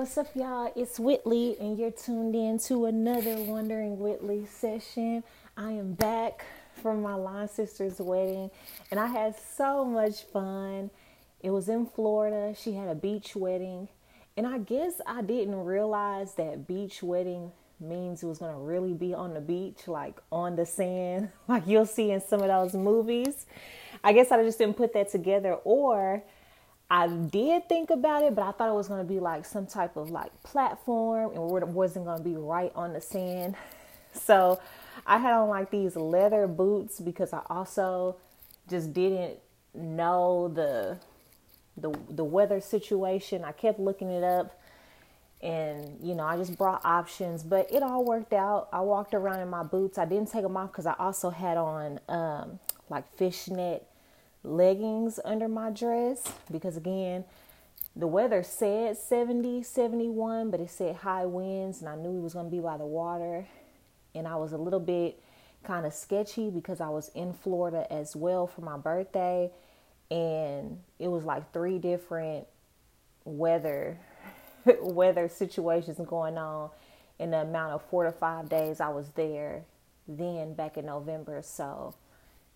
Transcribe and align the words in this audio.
what's 0.00 0.16
up, 0.16 0.34
y'all? 0.34 0.72
It's 0.74 0.98
Whitley, 0.98 1.58
and 1.60 1.78
you're 1.78 1.90
tuned 1.90 2.34
in 2.34 2.58
to 2.60 2.86
another 2.86 3.36
Wondering 3.36 3.98
Whitley 3.98 4.46
session. 4.46 5.22
I 5.58 5.72
am 5.72 5.92
back 5.92 6.46
from 6.80 7.02
my 7.02 7.12
line 7.12 7.48
sister's 7.48 7.98
wedding, 7.98 8.50
and 8.90 8.98
I 8.98 9.08
had 9.08 9.34
so 9.38 9.84
much 9.84 10.22
fun. 10.22 10.88
It 11.42 11.50
was 11.50 11.68
in 11.68 11.84
Florida. 11.84 12.54
She 12.58 12.72
had 12.72 12.88
a 12.88 12.94
beach 12.94 13.36
wedding, 13.36 13.88
and 14.38 14.46
I 14.46 14.56
guess 14.56 15.02
I 15.06 15.20
didn't 15.20 15.62
realize 15.66 16.32
that 16.36 16.66
beach 16.66 17.02
wedding 17.02 17.52
means 17.78 18.22
it 18.22 18.26
was 18.26 18.38
gonna 18.38 18.58
really 18.58 18.94
be 18.94 19.12
on 19.12 19.34
the 19.34 19.40
beach, 19.42 19.86
like 19.86 20.18
on 20.32 20.56
the 20.56 20.64
sand, 20.64 21.28
like 21.46 21.66
you'll 21.66 21.84
see 21.84 22.10
in 22.10 22.22
some 22.22 22.40
of 22.40 22.48
those 22.48 22.72
movies. 22.72 23.44
I 24.02 24.14
guess 24.14 24.32
I 24.32 24.42
just 24.42 24.56
didn't 24.56 24.78
put 24.78 24.94
that 24.94 25.10
together, 25.10 25.56
or 25.56 26.22
I 26.90 27.06
did 27.06 27.68
think 27.68 27.90
about 27.90 28.24
it, 28.24 28.34
but 28.34 28.42
I 28.42 28.50
thought 28.50 28.68
it 28.68 28.74
was 28.74 28.88
going 28.88 29.06
to 29.06 29.10
be 29.10 29.20
like 29.20 29.44
some 29.44 29.66
type 29.66 29.96
of 29.96 30.10
like 30.10 30.42
platform 30.42 31.30
and 31.36 31.62
it 31.62 31.68
wasn't 31.68 32.06
going 32.06 32.18
to 32.18 32.24
be 32.24 32.34
right 32.34 32.72
on 32.74 32.92
the 32.92 33.00
sand. 33.00 33.56
So 34.12 34.60
I 35.06 35.18
had 35.18 35.34
on 35.34 35.48
like 35.48 35.70
these 35.70 35.94
leather 35.94 36.48
boots 36.48 36.98
because 36.98 37.32
I 37.32 37.42
also 37.48 38.16
just 38.68 38.92
didn't 38.92 39.38
know 39.72 40.48
the 40.48 40.98
the 41.76 41.96
the 42.08 42.24
weather 42.24 42.60
situation. 42.60 43.44
I 43.44 43.52
kept 43.52 43.78
looking 43.78 44.10
it 44.10 44.24
up 44.24 44.60
and 45.40 45.96
you 46.02 46.16
know, 46.16 46.24
I 46.24 46.36
just 46.36 46.58
brought 46.58 46.84
options, 46.84 47.44
but 47.44 47.72
it 47.72 47.84
all 47.84 48.04
worked 48.04 48.32
out. 48.32 48.68
I 48.72 48.80
walked 48.80 49.14
around 49.14 49.38
in 49.38 49.48
my 49.48 49.62
boots. 49.62 49.96
I 49.96 50.06
didn't 50.06 50.30
take 50.32 50.42
them 50.42 50.56
off 50.56 50.72
cuz 50.72 50.86
I 50.86 50.94
also 50.98 51.30
had 51.30 51.56
on 51.56 52.00
um 52.08 52.58
like 52.88 53.06
fishnet 53.14 53.86
leggings 54.42 55.20
under 55.24 55.48
my 55.48 55.70
dress 55.70 56.32
because 56.50 56.76
again 56.76 57.24
the 57.94 58.06
weather 58.06 58.42
said 58.42 58.96
70 58.96 59.62
71 59.62 60.50
but 60.50 60.60
it 60.60 60.70
said 60.70 60.96
high 60.96 61.26
winds 61.26 61.80
and 61.80 61.88
i 61.88 61.94
knew 61.96 62.18
it 62.18 62.22
was 62.22 62.32
going 62.32 62.46
to 62.46 62.50
be 62.50 62.60
by 62.60 62.76
the 62.76 62.86
water. 62.86 63.46
And 64.14 64.26
i 64.26 64.36
was 64.36 64.52
a 64.52 64.58
little 64.58 64.80
bit 64.80 65.22
kind 65.62 65.84
of 65.84 65.92
sketchy 65.92 66.50
because 66.50 66.80
i 66.80 66.88
was 66.88 67.10
in 67.14 67.32
florida 67.34 67.86
as 67.92 68.16
well 68.16 68.46
for 68.46 68.62
my 68.62 68.78
birthday 68.78 69.50
and 70.10 70.80
it 70.98 71.08
was 71.08 71.24
like 71.24 71.52
three 71.52 71.78
different 71.78 72.46
weather 73.24 73.98
weather 74.80 75.28
situations 75.28 75.98
going 76.06 76.38
on 76.38 76.70
in 77.18 77.30
the 77.30 77.42
amount 77.42 77.72
of 77.74 77.82
four 77.90 78.04
to 78.04 78.12
five 78.12 78.48
days 78.48 78.80
i 78.80 78.88
was 78.88 79.10
there 79.10 79.64
then 80.08 80.54
back 80.54 80.76
in 80.76 80.86
november. 80.86 81.40
So 81.42 81.94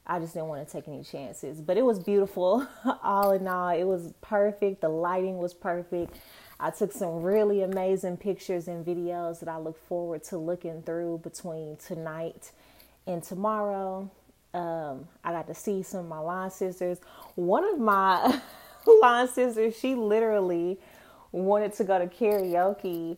I 0.07 0.19
just 0.19 0.35
didn't 0.35 0.49
want 0.49 0.67
to 0.67 0.73
take 0.73 0.87
any 0.87 1.03
chances. 1.03 1.61
But 1.61 1.77
it 1.77 1.85
was 1.85 1.99
beautiful. 1.99 2.67
all 3.03 3.33
in 3.33 3.49
all, 3.49 3.71
it 3.71 3.85
was 3.85 4.13
perfect. 4.21 4.81
The 4.83 4.89
lighting 4.89 5.39
was 5.39 5.55
perfect. 5.55 6.17
I 6.61 6.71
took 6.71 6.93
some 6.93 7.23
really 7.23 7.63
amazing 7.63 8.19
pictures 8.19 8.69
and 8.69 8.85
videos 8.85 9.41
that 9.41 9.49
I 9.49 9.59
look 9.59 9.79
forward 9.89 10.23
to 10.25 10.39
looking 10.39 10.83
through 10.83 11.21
between 11.23 11.77
tonight 11.77 12.53
and 13.07 13.23
tomorrow. 13.23 14.11
Um, 14.53 15.09
I 15.25 15.33
got 15.33 15.47
to 15.49 15.55
see 15.55 15.83
some 15.83 16.01
of 16.01 16.07
my 16.07 16.19
line 16.19 16.51
sisters. 16.51 16.99
One 17.35 17.65
of 17.65 17.79
my 17.79 18.41
line 19.03 19.29
sisters, 19.29 19.77
she 19.77 19.95
literally 19.95 20.79
wanted 21.33 21.73
to 21.75 21.85
go 21.85 21.99
to 21.99 22.07
karaoke 22.07 23.17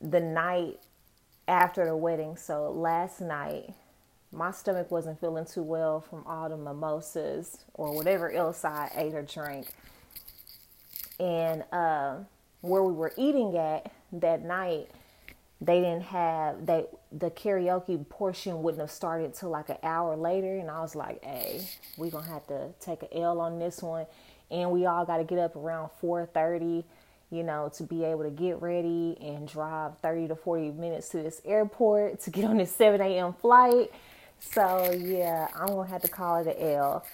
the 0.00 0.20
night 0.20 0.78
after 1.46 1.84
the 1.84 1.96
wedding. 1.96 2.36
So 2.36 2.70
last 2.70 3.20
night, 3.20 3.74
my 4.32 4.50
stomach 4.50 4.90
wasn't 4.90 5.20
feeling 5.20 5.44
too 5.44 5.62
well 5.62 6.00
from 6.00 6.24
all 6.26 6.48
the 6.48 6.56
mimosas 6.56 7.58
or 7.74 7.94
whatever 7.94 8.30
else 8.30 8.64
I 8.64 8.90
ate 8.94 9.14
or 9.14 9.22
drank. 9.22 9.68
And 11.18 11.64
uh, 11.72 12.16
where 12.60 12.82
we 12.82 12.92
were 12.92 13.12
eating 13.16 13.56
at 13.56 13.90
that 14.12 14.42
night, 14.44 14.90
they 15.60 15.80
didn't 15.80 16.02
have 16.02 16.66
they 16.66 16.84
the 17.10 17.30
karaoke 17.30 18.06
portion 18.10 18.62
wouldn't 18.62 18.80
have 18.80 18.90
started 18.90 19.32
till 19.32 19.48
like 19.48 19.70
an 19.70 19.78
hour 19.82 20.14
later, 20.14 20.58
and 20.58 20.70
I 20.70 20.82
was 20.82 20.94
like, 20.94 21.24
"Hey, 21.24 21.66
we're 21.96 22.10
gonna 22.10 22.26
have 22.26 22.46
to 22.48 22.74
take 22.78 23.02
a 23.04 23.16
L 23.16 23.40
on 23.40 23.58
this 23.58 23.82
one." 23.82 24.04
And 24.50 24.70
we 24.70 24.84
all 24.84 25.06
got 25.06 25.16
to 25.16 25.24
get 25.24 25.38
up 25.38 25.56
around 25.56 25.90
four 25.98 26.26
thirty 26.26 26.84
you 27.30 27.42
know, 27.42 27.70
to 27.76 27.82
be 27.82 28.04
able 28.04 28.22
to 28.22 28.30
get 28.30 28.60
ready 28.62 29.16
and 29.20 29.48
drive 29.48 29.98
30 29.98 30.28
to 30.28 30.36
40 30.36 30.70
minutes 30.72 31.08
to 31.10 31.18
this 31.18 31.40
airport 31.44 32.20
to 32.20 32.30
get 32.30 32.44
on 32.44 32.58
this 32.58 32.74
7 32.74 33.00
a.m. 33.00 33.32
flight. 33.32 33.90
So 34.40 34.92
yeah, 34.92 35.48
I'm 35.54 35.68
gonna 35.68 35.88
have 35.88 36.02
to 36.02 36.08
call 36.08 36.36
it 36.36 36.46
an 36.46 36.74
L. 36.74 37.04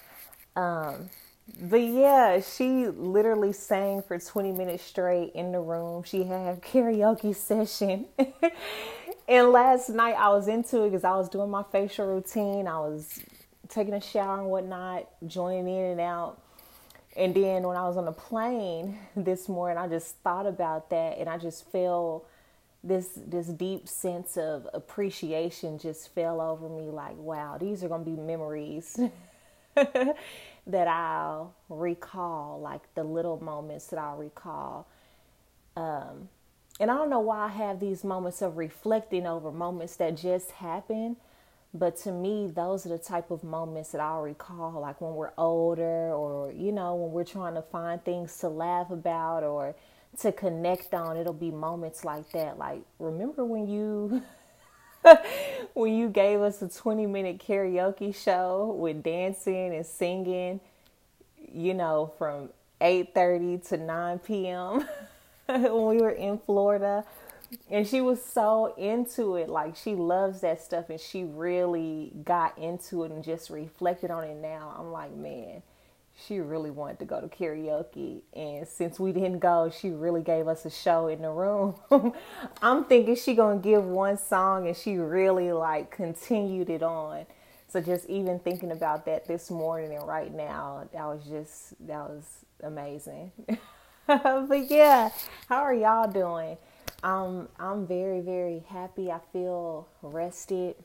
Um, 0.55 1.09
but 1.61 1.81
yeah, 1.81 2.39
she 2.39 2.87
literally 2.87 3.53
sang 3.53 4.01
for 4.01 4.17
20 4.17 4.51
minutes 4.53 4.83
straight 4.83 5.33
in 5.33 5.51
the 5.51 5.59
room. 5.59 6.03
She 6.03 6.23
had 6.23 6.61
karaoke 6.61 7.35
session. 7.35 8.05
and 9.27 9.49
last 9.51 9.89
night 9.89 10.15
I 10.17 10.29
was 10.29 10.47
into 10.47 10.83
it 10.83 10.91
because 10.91 11.03
I 11.03 11.15
was 11.15 11.29
doing 11.29 11.49
my 11.49 11.63
facial 11.71 12.07
routine. 12.07 12.67
I 12.67 12.79
was 12.79 13.19
taking 13.67 13.93
a 13.93 14.01
shower 14.01 14.39
and 14.39 14.49
whatnot, 14.49 15.07
joining 15.27 15.67
in 15.67 15.83
and 15.91 16.01
out. 16.01 16.41
And 17.15 17.35
then 17.35 17.63
when 17.63 17.77
I 17.77 17.87
was 17.87 17.97
on 17.97 18.05
the 18.05 18.11
plane 18.11 18.97
this 19.15 19.49
morning, 19.49 19.77
I 19.77 19.87
just 19.87 20.15
thought 20.17 20.45
about 20.47 20.89
that 20.91 21.17
and 21.17 21.29
I 21.29 21.37
just 21.37 21.69
felt 21.71 22.27
this 22.83 23.09
this 23.15 23.47
deep 23.47 23.87
sense 23.87 24.37
of 24.37 24.67
appreciation 24.73 25.77
just 25.79 26.13
fell 26.13 26.41
over 26.41 26.67
me 26.67 26.89
like 26.89 27.15
wow 27.17 27.57
these 27.57 27.83
are 27.83 27.87
going 27.87 28.03
to 28.03 28.11
be 28.11 28.17
memories 28.17 28.99
that 29.75 30.87
I'll 30.87 31.53
recall 31.69 32.59
like 32.61 32.81
the 32.95 33.03
little 33.03 33.43
moments 33.43 33.87
that 33.87 33.99
I'll 33.99 34.17
recall. 34.17 34.87
Um, 35.75 36.29
and 36.79 36.89
I 36.91 36.95
don't 36.95 37.09
know 37.09 37.19
why 37.19 37.45
I 37.45 37.49
have 37.49 37.79
these 37.79 38.03
moments 38.03 38.41
of 38.41 38.57
reflecting 38.57 39.25
over 39.25 39.51
moments 39.51 39.95
that 39.97 40.15
just 40.15 40.51
happened 40.51 41.17
but 41.73 41.97
to 41.97 42.11
me 42.11 42.47
those 42.47 42.85
are 42.85 42.89
the 42.89 42.97
type 42.97 43.31
of 43.31 43.43
moments 43.43 43.91
that 43.91 44.01
I'll 44.01 44.21
recall 44.21 44.79
like 44.79 45.01
when 45.01 45.15
we're 45.15 45.33
older 45.37 46.13
or 46.13 46.51
you 46.51 46.71
know 46.71 46.95
when 46.95 47.11
we're 47.11 47.23
trying 47.23 47.55
to 47.55 47.61
find 47.63 48.03
things 48.03 48.37
to 48.39 48.49
laugh 48.49 48.91
about 48.91 49.43
or 49.43 49.75
to 50.19 50.31
connect 50.31 50.93
on 50.93 51.17
it'll 51.17 51.33
be 51.33 51.51
moments 51.51 52.05
like 52.05 52.31
that. 52.31 52.57
Like 52.57 52.81
remember 52.99 53.45
when 53.45 53.67
you 53.67 54.23
when 55.73 55.93
you 55.93 56.09
gave 56.09 56.41
us 56.41 56.61
a 56.61 56.69
20 56.69 57.05
minute 57.05 57.39
karaoke 57.39 58.15
show 58.15 58.75
with 58.77 59.03
dancing 59.03 59.73
and 59.73 59.85
singing 59.85 60.59
you 61.51 61.73
know 61.73 62.13
from 62.17 62.49
8:30 62.81 63.67
to 63.69 63.77
9 63.77 64.19
p.m. 64.19 64.87
when 65.47 65.85
we 65.85 65.97
were 65.97 66.11
in 66.11 66.37
Florida? 66.37 67.05
And 67.69 67.87
she 67.87 68.01
was 68.01 68.23
so 68.23 68.73
into 68.77 69.35
it. 69.35 69.47
Like 69.47 69.75
she 69.75 69.93
loves 69.93 70.41
that 70.41 70.61
stuff 70.61 70.89
and 70.89 70.99
she 70.99 71.23
really 71.23 72.11
got 72.23 72.57
into 72.57 73.03
it 73.03 73.11
and 73.11 73.23
just 73.23 73.49
reflected 73.49 74.09
on 74.09 74.23
it 74.23 74.37
now. 74.37 74.75
I'm 74.77 74.91
like 74.91 75.13
man 75.13 75.61
she 76.15 76.39
really 76.39 76.69
wanted 76.69 76.99
to 76.99 77.05
go 77.05 77.19
to 77.19 77.27
karaoke 77.27 78.21
and 78.33 78.67
since 78.67 78.99
we 78.99 79.11
didn't 79.11 79.39
go 79.39 79.69
she 79.69 79.89
really 79.89 80.21
gave 80.21 80.47
us 80.47 80.65
a 80.65 80.69
show 80.69 81.07
in 81.07 81.21
the 81.21 81.29
room. 81.29 81.75
I'm 82.61 82.85
thinking 82.85 83.15
she 83.15 83.33
gonna 83.33 83.59
give 83.59 83.83
one 83.83 84.17
song 84.17 84.67
and 84.67 84.77
she 84.77 84.97
really 84.97 85.51
like 85.51 85.91
continued 85.91 86.69
it 86.69 86.83
on. 86.83 87.25
So 87.67 87.81
just 87.81 88.07
even 88.07 88.39
thinking 88.39 88.71
about 88.71 89.05
that 89.05 89.27
this 89.27 89.49
morning 89.49 89.95
and 89.95 90.07
right 90.07 90.31
now 90.33 90.87
that 90.93 91.05
was 91.05 91.23
just 91.25 91.73
that 91.87 92.09
was 92.09 92.23
amazing. 92.61 93.31
But 94.05 94.69
yeah 94.69 95.09
how 95.47 95.61
are 95.61 95.73
y'all 95.73 96.11
doing? 96.11 96.57
Um 97.03 97.47
i'm 97.59 97.87
very 97.87 98.21
very 98.21 98.63
happy. 98.67 99.11
I 99.11 99.19
feel 99.31 99.87
rested. 100.01 100.75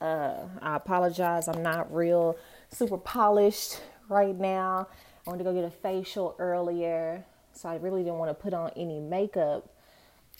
Uh 0.00 0.34
i 0.62 0.76
apologize. 0.76 1.48
I'm 1.48 1.62
not 1.62 1.92
real 1.92 2.36
super 2.70 2.98
polished 2.98 3.80
right 4.08 4.36
now. 4.38 4.88
I 5.26 5.30
wanted 5.30 5.44
to 5.44 5.50
go 5.50 5.54
get 5.54 5.64
a 5.64 5.70
facial 5.70 6.36
earlier, 6.38 7.24
so 7.52 7.68
I 7.68 7.76
really 7.76 8.02
didn't 8.02 8.18
want 8.18 8.30
to 8.30 8.34
put 8.34 8.54
on 8.54 8.70
any 8.76 9.00
makeup 9.00 9.68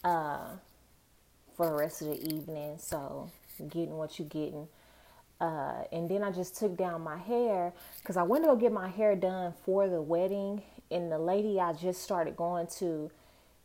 uh, 0.05 0.47
for 1.57 1.67
the 1.71 1.75
rest 1.75 2.03
of 2.03 2.09
the 2.09 2.35
evening. 2.35 2.77
So, 2.79 3.31
getting 3.69 3.97
what 3.97 4.19
you're 4.19 4.29
getting. 4.29 4.69
Uh, 5.41 5.83
and 5.93 6.09
then 6.09 6.23
I 6.23 6.31
just 6.31 6.57
took 6.57 6.77
down 6.77 7.03
my 7.03 7.19
hair 7.19 7.73
because 8.01 8.17
I 8.17 8.23
went 8.23 8.45
to 8.45 8.49
go 8.49 8.57
get 8.57 8.73
my 8.73 8.89
hair 8.89 9.15
done 9.15 9.53
for 9.65 9.89
the 9.89 10.01
wedding. 10.01 10.63
And 10.91 11.11
the 11.11 11.19
lady 11.19 11.61
I 11.61 11.73
just 11.73 12.03
started 12.03 12.37
going 12.37 12.69
to, 12.79 13.11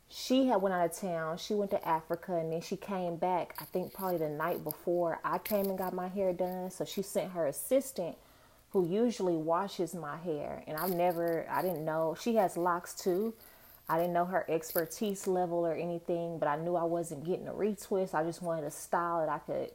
she 0.08 0.48
had 0.48 0.60
went 0.60 0.74
out 0.74 0.84
of 0.84 0.96
town. 0.96 1.38
She 1.38 1.54
went 1.54 1.70
to 1.70 1.88
Africa 1.88 2.36
and 2.36 2.52
then 2.52 2.60
she 2.60 2.76
came 2.76 3.16
back. 3.16 3.54
I 3.58 3.64
think 3.64 3.94
probably 3.94 4.18
the 4.18 4.28
night 4.28 4.64
before 4.64 5.20
I 5.24 5.38
came 5.38 5.66
and 5.66 5.78
got 5.78 5.94
my 5.94 6.08
hair 6.08 6.32
done. 6.32 6.70
So 6.70 6.84
she 6.84 7.00
sent 7.00 7.32
her 7.32 7.46
assistant 7.46 8.16
who 8.72 8.88
usually 8.88 9.36
washes 9.36 9.94
my 9.94 10.16
hair. 10.16 10.62
And 10.66 10.76
I've 10.78 10.90
never, 10.90 11.46
I 11.50 11.62
didn't 11.62 11.84
know, 11.84 12.16
she 12.20 12.36
has 12.36 12.56
locks 12.56 12.94
too. 12.94 13.34
I 13.88 13.98
didn't 13.98 14.14
know 14.14 14.24
her 14.24 14.46
expertise 14.48 15.26
level 15.26 15.58
or 15.66 15.74
anything, 15.74 16.38
but 16.38 16.48
I 16.48 16.56
knew 16.56 16.76
I 16.76 16.84
wasn't 16.84 17.24
getting 17.24 17.48
a 17.48 17.52
retwist. 17.52 18.14
I 18.14 18.24
just 18.24 18.40
wanted 18.40 18.64
a 18.64 18.70
style 18.70 19.20
that 19.20 19.28
I 19.28 19.38
could, 19.38 19.70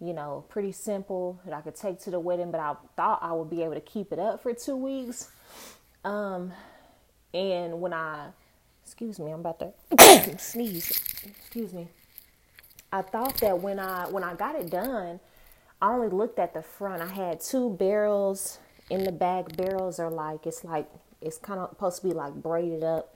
you 0.00 0.12
know, 0.12 0.44
pretty 0.48 0.70
simple 0.70 1.40
that 1.44 1.52
I 1.52 1.60
could 1.60 1.74
take 1.74 2.00
to 2.02 2.10
the 2.10 2.20
wedding, 2.20 2.52
but 2.52 2.60
I 2.60 2.76
thought 2.96 3.18
I 3.22 3.32
would 3.32 3.50
be 3.50 3.62
able 3.62 3.74
to 3.74 3.80
keep 3.80 4.12
it 4.12 4.20
up 4.20 4.42
for 4.42 4.54
two 4.54 4.76
weeks. 4.76 5.30
Um, 6.04 6.52
and 7.34 7.80
when 7.80 7.92
I 7.92 8.28
excuse 8.84 9.18
me, 9.18 9.32
I'm 9.32 9.40
about 9.40 9.58
to 9.58 10.38
sneeze. 10.38 10.90
Excuse 11.24 11.72
me. 11.72 11.88
I 12.92 13.02
thought 13.02 13.36
that 13.38 13.60
when 13.60 13.78
I 13.78 14.06
when 14.08 14.22
I 14.22 14.34
got 14.34 14.54
it 14.54 14.70
done, 14.70 15.18
I 15.82 15.92
only 15.92 16.08
looked 16.08 16.38
at 16.38 16.54
the 16.54 16.62
front. 16.62 17.02
I 17.02 17.12
had 17.12 17.40
two 17.40 17.70
barrels 17.70 18.60
in 18.88 19.02
the 19.02 19.10
back. 19.10 19.56
Barrels 19.56 19.98
are 19.98 20.10
like 20.10 20.46
it's 20.46 20.62
like 20.62 20.88
it's 21.20 21.38
kind 21.38 21.58
of 21.58 21.70
supposed 21.70 22.02
to 22.02 22.08
be 22.08 22.14
like 22.14 22.34
braided 22.34 22.84
up 22.84 23.12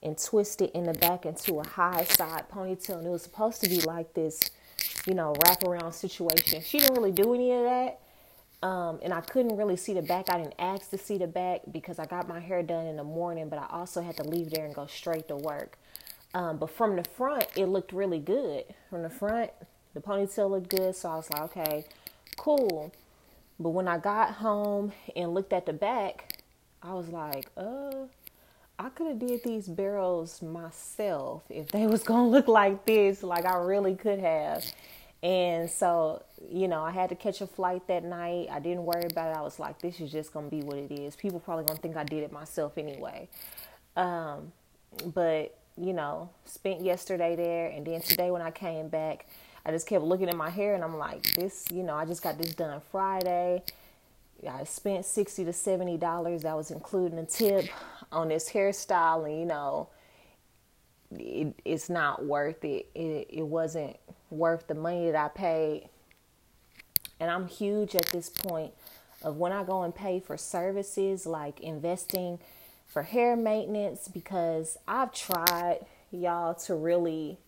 and 0.00 0.16
twisted 0.16 0.70
in 0.74 0.84
the 0.84 0.94
back 0.94 1.26
into 1.26 1.58
a 1.58 1.66
high 1.66 2.04
side 2.04 2.44
ponytail, 2.52 2.98
and 2.98 3.06
it 3.08 3.10
was 3.10 3.22
supposed 3.22 3.60
to 3.62 3.68
be 3.68 3.80
like 3.80 4.14
this, 4.14 4.50
you 5.06 5.14
know, 5.14 5.32
wraparound 5.40 5.92
situation. 5.92 6.62
She 6.62 6.78
didn't 6.78 6.94
really 6.94 7.10
do 7.10 7.34
any 7.34 7.50
of 7.50 7.64
that. 7.64 8.00
Um, 8.62 9.00
and 9.02 9.12
I 9.12 9.20
couldn't 9.20 9.56
really 9.56 9.76
see 9.76 9.92
the 9.92 10.00
back. 10.00 10.30
I 10.30 10.38
didn't 10.38 10.54
ask 10.58 10.90
to 10.90 10.98
see 10.98 11.18
the 11.18 11.26
back 11.26 11.62
because 11.70 11.98
I 11.98 12.06
got 12.06 12.28
my 12.28 12.38
hair 12.40 12.62
done 12.62 12.86
in 12.86 12.96
the 12.96 13.04
morning, 13.04 13.48
but 13.48 13.58
I 13.58 13.66
also 13.70 14.00
had 14.00 14.16
to 14.18 14.22
leave 14.22 14.50
there 14.50 14.64
and 14.64 14.74
go 14.74 14.86
straight 14.86 15.28
to 15.28 15.36
work. 15.36 15.76
Um, 16.32 16.58
but 16.58 16.70
from 16.70 16.96
the 16.96 17.04
front, 17.04 17.46
it 17.56 17.66
looked 17.66 17.92
really 17.92 18.20
good. 18.20 18.64
From 18.88 19.02
the 19.02 19.10
front, 19.10 19.50
the 19.92 20.00
ponytail 20.00 20.50
looked 20.50 20.70
good, 20.70 20.96
so 20.96 21.10
I 21.10 21.16
was 21.16 21.30
like, 21.30 21.42
okay, 21.42 21.84
cool. 22.36 22.92
But 23.58 23.70
when 23.70 23.88
I 23.88 23.98
got 23.98 24.32
home 24.32 24.92
and 25.14 25.34
looked 25.34 25.52
at 25.52 25.66
the 25.66 25.72
back, 25.72 26.40
I 26.82 26.94
was 26.94 27.08
like, 27.08 27.48
uh, 27.56 28.06
I 28.78 28.88
could 28.88 29.06
have 29.06 29.18
did 29.18 29.44
these 29.44 29.68
barrels 29.68 30.42
myself 30.42 31.44
if 31.48 31.68
they 31.68 31.86
was 31.86 32.02
gonna 32.02 32.28
look 32.28 32.48
like 32.48 32.84
this. 32.84 33.22
Like 33.22 33.44
I 33.44 33.56
really 33.56 33.94
could 33.94 34.18
have. 34.18 34.64
And 35.22 35.70
so, 35.70 36.22
you 36.50 36.68
know, 36.68 36.82
I 36.82 36.90
had 36.90 37.08
to 37.08 37.14
catch 37.14 37.40
a 37.40 37.46
flight 37.46 37.86
that 37.88 38.04
night. 38.04 38.48
I 38.50 38.60
didn't 38.60 38.84
worry 38.84 39.06
about 39.10 39.30
it. 39.30 39.38
I 39.38 39.40
was 39.40 39.58
like, 39.58 39.80
this 39.80 39.98
is 39.98 40.12
just 40.12 40.34
to 40.34 40.42
be 40.42 40.62
what 40.62 40.76
it 40.76 40.92
is. 40.92 41.16
People 41.16 41.40
probably 41.40 41.64
to 41.64 41.80
think 41.80 41.96
I 41.96 42.04
did 42.04 42.24
it 42.24 42.30
myself 42.30 42.76
anyway. 42.76 43.30
Um, 43.96 44.52
but, 45.14 45.56
you 45.78 45.94
know, 45.94 46.28
spent 46.44 46.82
yesterday 46.82 47.36
there. 47.36 47.68
And 47.68 47.86
then 47.86 48.02
today 48.02 48.30
when 48.30 48.42
I 48.42 48.50
came 48.50 48.88
back, 48.88 49.26
I 49.66 49.70
just 49.70 49.86
kept 49.86 50.04
looking 50.04 50.28
at 50.28 50.36
my 50.36 50.50
hair 50.50 50.74
and 50.74 50.84
I'm 50.84 50.98
like, 50.98 51.22
this, 51.34 51.64
you 51.72 51.82
know, 51.82 51.94
I 51.94 52.04
just 52.04 52.22
got 52.22 52.38
this 52.38 52.54
done 52.54 52.80
Friday. 52.90 53.62
I 54.48 54.64
spent 54.64 55.06
60 55.06 55.44
to 55.46 55.50
$70. 55.52 56.42
That 56.42 56.56
was 56.56 56.70
including 56.70 57.18
a 57.18 57.24
tip 57.24 57.66
on 58.12 58.28
this 58.28 58.50
hairstyle. 58.50 59.24
And, 59.24 59.40
you 59.40 59.46
know, 59.46 59.88
it, 61.12 61.54
it's 61.64 61.88
not 61.88 62.24
worth 62.24 62.64
it. 62.64 62.86
It, 62.94 63.28
it 63.30 63.46
wasn't 63.46 63.96
worth 64.30 64.66
the 64.66 64.74
money 64.74 65.10
that 65.10 65.16
I 65.16 65.28
paid. 65.28 65.88
And 67.18 67.30
I'm 67.30 67.46
huge 67.46 67.94
at 67.94 68.06
this 68.06 68.28
point 68.28 68.72
of 69.22 69.36
when 69.36 69.52
I 69.52 69.64
go 69.64 69.82
and 69.82 69.94
pay 69.94 70.20
for 70.20 70.36
services 70.36 71.24
like 71.24 71.60
investing 71.60 72.38
for 72.86 73.02
hair 73.02 73.36
maintenance 73.36 74.08
because 74.08 74.76
I've 74.86 75.12
tried 75.12 75.86
y'all 76.10 76.54
to 76.54 76.74
really 76.74 77.38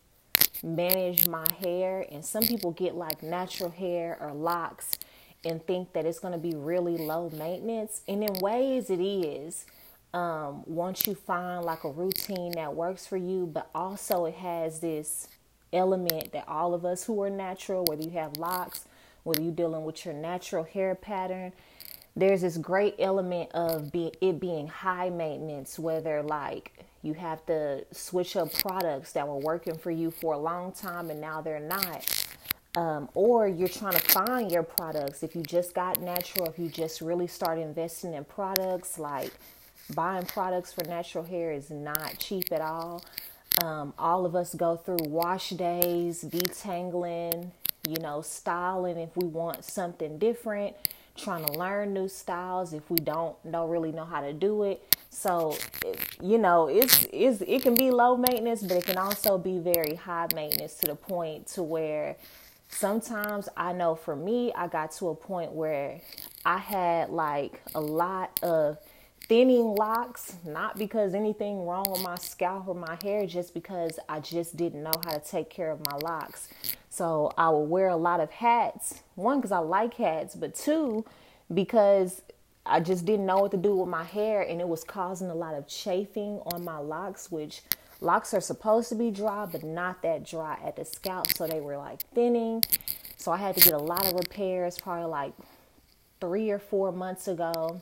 manage 0.62 1.26
my 1.26 1.44
hair 1.60 2.06
and 2.10 2.24
some 2.24 2.42
people 2.42 2.72
get 2.72 2.94
like 2.94 3.22
natural 3.22 3.70
hair 3.70 4.18
or 4.20 4.32
locks 4.32 4.98
and 5.44 5.64
think 5.66 5.92
that 5.92 6.06
it's 6.06 6.18
going 6.18 6.32
to 6.32 6.38
be 6.38 6.54
really 6.54 6.96
low 6.96 7.30
maintenance. 7.30 8.02
And 8.08 8.24
in 8.24 8.32
ways 8.40 8.90
it 8.90 9.00
is 9.00 9.66
um, 10.14 10.62
once 10.66 11.06
you 11.06 11.14
find 11.14 11.64
like 11.64 11.84
a 11.84 11.90
routine 11.90 12.52
that 12.52 12.74
works 12.74 13.06
for 13.06 13.16
you 13.16 13.46
but 13.46 13.70
also 13.74 14.24
it 14.26 14.34
has 14.34 14.80
this 14.80 15.28
element 15.72 16.32
that 16.32 16.48
all 16.48 16.74
of 16.74 16.84
us 16.84 17.04
who 17.04 17.22
are 17.22 17.30
natural, 17.30 17.84
whether 17.84 18.02
you 18.02 18.10
have 18.10 18.36
locks, 18.36 18.86
whether 19.24 19.42
you're 19.42 19.52
dealing 19.52 19.84
with 19.84 20.04
your 20.04 20.14
natural 20.14 20.64
hair 20.64 20.94
pattern, 20.94 21.52
there's 22.16 22.40
this 22.40 22.56
great 22.56 22.94
element 22.98 23.50
of 23.52 23.92
be, 23.92 24.12
it 24.20 24.40
being 24.40 24.68
high 24.68 25.10
maintenance, 25.10 25.78
whether 25.78 26.22
like 26.22 26.85
you 27.06 27.14
have 27.14 27.44
to 27.46 27.84
switch 27.92 28.36
up 28.36 28.52
products 28.52 29.12
that 29.12 29.26
were 29.26 29.38
working 29.38 29.78
for 29.78 29.90
you 29.90 30.10
for 30.10 30.34
a 30.34 30.38
long 30.38 30.72
time 30.72 31.10
and 31.10 31.20
now 31.20 31.40
they're 31.40 31.60
not. 31.60 32.26
Um, 32.76 33.08
or 33.14 33.48
you're 33.48 33.68
trying 33.68 33.94
to 33.94 34.00
find 34.00 34.52
your 34.52 34.62
products. 34.62 35.22
If 35.22 35.34
you 35.34 35.42
just 35.42 35.74
got 35.74 36.00
natural, 36.02 36.46
if 36.46 36.58
you 36.58 36.68
just 36.68 37.00
really 37.00 37.26
start 37.26 37.58
investing 37.58 38.12
in 38.12 38.24
products, 38.24 38.98
like 38.98 39.30
buying 39.94 40.26
products 40.26 40.72
for 40.72 40.84
natural 40.84 41.24
hair 41.24 41.52
is 41.52 41.70
not 41.70 42.18
cheap 42.18 42.52
at 42.52 42.60
all. 42.60 43.02
Um, 43.62 43.94
all 43.98 44.26
of 44.26 44.36
us 44.36 44.54
go 44.54 44.76
through 44.76 44.98
wash 45.04 45.50
days, 45.50 46.22
detangling, 46.22 47.50
you 47.88 47.96
know, 48.00 48.20
styling 48.20 48.98
if 48.98 49.16
we 49.16 49.26
want 49.26 49.64
something 49.64 50.18
different, 50.18 50.74
trying 51.16 51.46
to 51.46 51.52
learn 51.52 51.94
new 51.94 52.08
styles 52.08 52.74
if 52.74 52.90
we 52.90 52.98
don't 52.98 53.36
don't 53.50 53.70
really 53.70 53.92
know 53.92 54.04
how 54.04 54.20
to 54.20 54.34
do 54.34 54.64
it. 54.64 54.95
So, 55.10 55.56
you 56.22 56.38
know, 56.38 56.68
it's, 56.68 57.06
it's 57.12 57.42
it 57.46 57.62
can 57.62 57.74
be 57.74 57.90
low 57.90 58.16
maintenance, 58.16 58.62
but 58.62 58.76
it 58.76 58.84
can 58.84 58.98
also 58.98 59.38
be 59.38 59.58
very 59.58 59.94
high 59.94 60.28
maintenance 60.34 60.74
to 60.76 60.86
the 60.86 60.94
point 60.94 61.46
to 61.48 61.62
where 61.62 62.16
sometimes 62.68 63.48
I 63.56 63.72
know 63.72 63.94
for 63.94 64.14
me, 64.14 64.52
I 64.54 64.66
got 64.68 64.92
to 64.92 65.08
a 65.08 65.14
point 65.14 65.52
where 65.52 66.00
I 66.44 66.58
had 66.58 67.10
like 67.10 67.62
a 67.74 67.80
lot 67.80 68.38
of 68.42 68.78
thinning 69.28 69.74
locks, 69.74 70.36
not 70.44 70.78
because 70.78 71.14
anything 71.14 71.64
wrong 71.66 71.84
with 71.90 72.02
my 72.02 72.16
scalp 72.16 72.68
or 72.68 72.74
my 72.74 72.96
hair, 73.02 73.26
just 73.26 73.54
because 73.54 73.98
I 74.08 74.20
just 74.20 74.56
didn't 74.56 74.82
know 74.82 74.92
how 75.04 75.12
to 75.12 75.20
take 75.20 75.50
care 75.50 75.70
of 75.70 75.80
my 75.80 75.96
locks. 75.96 76.48
So 76.88 77.32
I 77.36 77.50
would 77.50 77.64
wear 77.64 77.88
a 77.88 77.96
lot 77.96 78.20
of 78.20 78.30
hats. 78.30 79.02
One, 79.16 79.38
because 79.38 79.52
I 79.52 79.58
like 79.58 79.94
hats, 79.94 80.36
but 80.36 80.54
two, 80.54 81.04
because 81.52 82.22
I 82.68 82.80
just 82.80 83.04
didn't 83.04 83.26
know 83.26 83.38
what 83.38 83.50
to 83.52 83.56
do 83.56 83.76
with 83.76 83.88
my 83.88 84.04
hair 84.04 84.42
and 84.42 84.60
it 84.60 84.68
was 84.68 84.84
causing 84.84 85.30
a 85.30 85.34
lot 85.34 85.54
of 85.54 85.68
chafing 85.68 86.40
on 86.46 86.64
my 86.64 86.78
locks, 86.78 87.30
which 87.30 87.62
locks 88.00 88.34
are 88.34 88.40
supposed 88.40 88.88
to 88.90 88.94
be 88.94 89.10
dry, 89.10 89.46
but 89.46 89.62
not 89.62 90.02
that 90.02 90.24
dry 90.24 90.58
at 90.64 90.76
the 90.76 90.84
scalp. 90.84 91.28
So 91.28 91.46
they 91.46 91.60
were 91.60 91.76
like 91.76 92.02
thinning. 92.14 92.64
So 93.16 93.32
I 93.32 93.36
had 93.36 93.56
to 93.56 93.60
get 93.60 93.72
a 93.72 93.78
lot 93.78 94.06
of 94.06 94.12
repairs, 94.14 94.78
probably 94.78 95.10
like 95.10 95.32
three 96.20 96.50
or 96.50 96.58
four 96.58 96.92
months 96.92 97.28
ago 97.28 97.80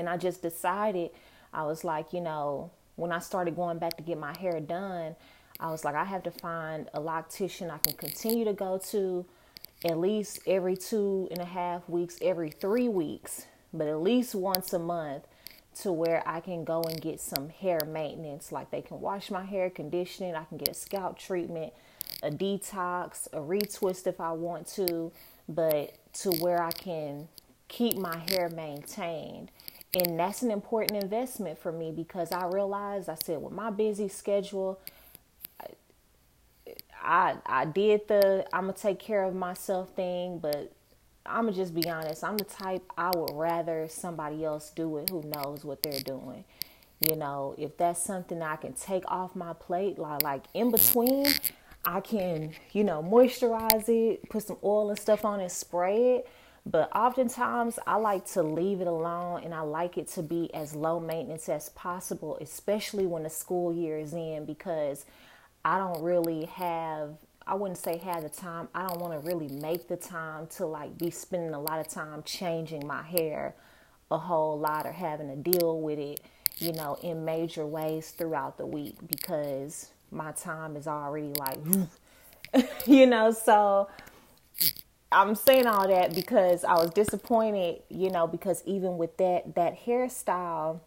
and 0.00 0.08
I 0.08 0.16
just 0.16 0.40
decided, 0.40 1.10
I 1.52 1.64
was 1.64 1.84
like, 1.84 2.12
you 2.12 2.20
know, 2.20 2.70
when 2.96 3.12
I 3.12 3.18
started 3.18 3.54
going 3.54 3.78
back 3.78 3.96
to 3.98 4.02
get 4.02 4.18
my 4.18 4.36
hair 4.38 4.58
done, 4.58 5.14
I 5.60 5.70
was 5.70 5.84
like, 5.84 5.94
I 5.94 6.04
have 6.04 6.22
to 6.22 6.30
find 6.30 6.88
a 6.94 7.00
loctician 7.00 7.70
I 7.70 7.78
can 7.78 7.92
continue 7.92 8.46
to 8.46 8.54
go 8.54 8.80
to 8.90 9.26
at 9.84 9.98
least 9.98 10.40
every 10.46 10.76
two 10.76 11.28
and 11.30 11.40
a 11.40 11.44
half 11.44 11.86
weeks, 11.88 12.18
every 12.22 12.50
three 12.50 12.88
weeks, 12.88 13.46
but 13.72 13.86
at 13.86 14.00
least 14.00 14.34
once 14.34 14.72
a 14.72 14.78
month 14.78 15.24
to 15.82 15.92
where 15.92 16.22
I 16.26 16.40
can 16.40 16.64
go 16.64 16.82
and 16.82 17.00
get 17.00 17.20
some 17.20 17.48
hair 17.48 17.80
maintenance. 17.86 18.52
Like 18.52 18.70
they 18.70 18.82
can 18.82 19.00
wash 19.00 19.30
my 19.30 19.44
hair, 19.44 19.70
conditioning, 19.70 20.34
I 20.34 20.44
can 20.44 20.58
get 20.58 20.68
a 20.68 20.74
scalp 20.74 21.18
treatment, 21.18 21.72
a 22.22 22.30
detox, 22.30 23.26
a 23.32 23.38
retwist 23.38 24.06
if 24.06 24.20
I 24.20 24.32
want 24.32 24.66
to, 24.74 25.12
but 25.48 25.96
to 26.14 26.30
where 26.40 26.62
I 26.62 26.72
can 26.72 27.28
keep 27.68 27.96
my 27.96 28.18
hair 28.28 28.48
maintained 28.48 29.50
and 29.94 30.18
that's 30.18 30.42
an 30.42 30.50
important 30.50 31.02
investment 31.02 31.58
for 31.58 31.72
me 31.72 31.90
because 31.90 32.30
I 32.32 32.46
realized 32.46 33.08
I 33.08 33.16
said 33.16 33.42
with 33.42 33.52
my 33.52 33.70
busy 33.70 34.08
schedule 34.08 34.80
I 37.02 37.36
I 37.46 37.64
did 37.64 38.06
the 38.08 38.46
I'm 38.52 38.66
gonna 38.66 38.74
take 38.74 38.98
care 38.98 39.24
of 39.24 39.34
myself 39.34 39.90
thing, 39.90 40.38
but 40.38 40.72
I'm 41.26 41.44
gonna 41.44 41.56
just 41.56 41.74
be 41.74 41.88
honest. 41.88 42.24
I'm 42.24 42.36
the 42.36 42.44
type 42.44 42.82
I 42.96 43.10
would 43.14 43.32
rather 43.34 43.86
somebody 43.88 44.44
else 44.44 44.70
do 44.70 44.98
it 44.98 45.10
who 45.10 45.22
knows 45.22 45.64
what 45.64 45.82
they're 45.82 46.00
doing. 46.00 46.44
You 47.00 47.16
know, 47.16 47.54
if 47.58 47.76
that's 47.76 48.02
something 48.02 48.42
I 48.42 48.56
can 48.56 48.74
take 48.74 49.04
off 49.10 49.34
my 49.36 49.52
plate, 49.54 49.98
like 49.98 50.22
like 50.22 50.44
in 50.54 50.70
between, 50.70 51.26
I 51.84 52.00
can 52.00 52.52
you 52.72 52.84
know 52.84 53.02
moisturize 53.02 53.88
it, 53.88 54.28
put 54.28 54.44
some 54.44 54.58
oil 54.64 54.90
and 54.90 54.98
stuff 54.98 55.24
on 55.24 55.40
it, 55.40 55.50
spray 55.50 56.16
it. 56.16 56.28
But 56.66 56.94
oftentimes 56.94 57.78
I 57.86 57.96
like 57.96 58.26
to 58.32 58.42
leave 58.42 58.80
it 58.80 58.86
alone 58.86 59.42
and 59.44 59.54
I 59.54 59.62
like 59.62 59.96
it 59.96 60.08
to 60.08 60.22
be 60.22 60.52
as 60.54 60.74
low 60.74 61.00
maintenance 61.00 61.48
as 61.48 61.70
possible, 61.70 62.36
especially 62.40 63.06
when 63.06 63.22
the 63.22 63.30
school 63.30 63.72
year 63.74 63.98
is 63.98 64.12
in, 64.12 64.44
because 64.44 65.06
I 65.64 65.78
don't 65.78 66.02
really 66.02 66.44
have, 66.46 67.16
I 67.50 67.54
wouldn't 67.54 67.78
say 67.78 67.96
have 67.98 68.22
the 68.22 68.28
time, 68.28 68.68
I 68.72 68.86
don't 68.86 69.00
want 69.00 69.12
to 69.12 69.26
really 69.26 69.48
make 69.48 69.88
the 69.88 69.96
time 69.96 70.46
to 70.54 70.66
like 70.66 70.96
be 70.96 71.10
spending 71.10 71.52
a 71.52 71.60
lot 71.60 71.80
of 71.80 71.88
time 71.88 72.22
changing 72.22 72.86
my 72.86 73.02
hair 73.02 73.56
a 74.08 74.18
whole 74.18 74.56
lot 74.56 74.86
or 74.86 74.92
having 74.92 75.26
to 75.28 75.50
deal 75.50 75.80
with 75.80 75.98
it, 75.98 76.20
you 76.58 76.72
know, 76.72 76.96
in 77.02 77.24
major 77.24 77.66
ways 77.66 78.10
throughout 78.10 78.56
the 78.56 78.66
week 78.66 78.94
because 79.08 79.90
my 80.12 80.30
time 80.30 80.76
is 80.76 80.86
already 80.86 81.32
like, 81.40 81.58
you 82.86 83.04
know, 83.04 83.32
so 83.32 83.90
I'm 85.10 85.34
saying 85.34 85.66
all 85.66 85.88
that 85.88 86.14
because 86.14 86.62
I 86.62 86.74
was 86.74 86.90
disappointed, 86.90 87.82
you 87.88 88.10
know, 88.10 88.28
because 88.28 88.62
even 88.64 88.96
with 88.96 89.16
that 89.16 89.56
that 89.56 89.86
hairstyle, 89.86 90.78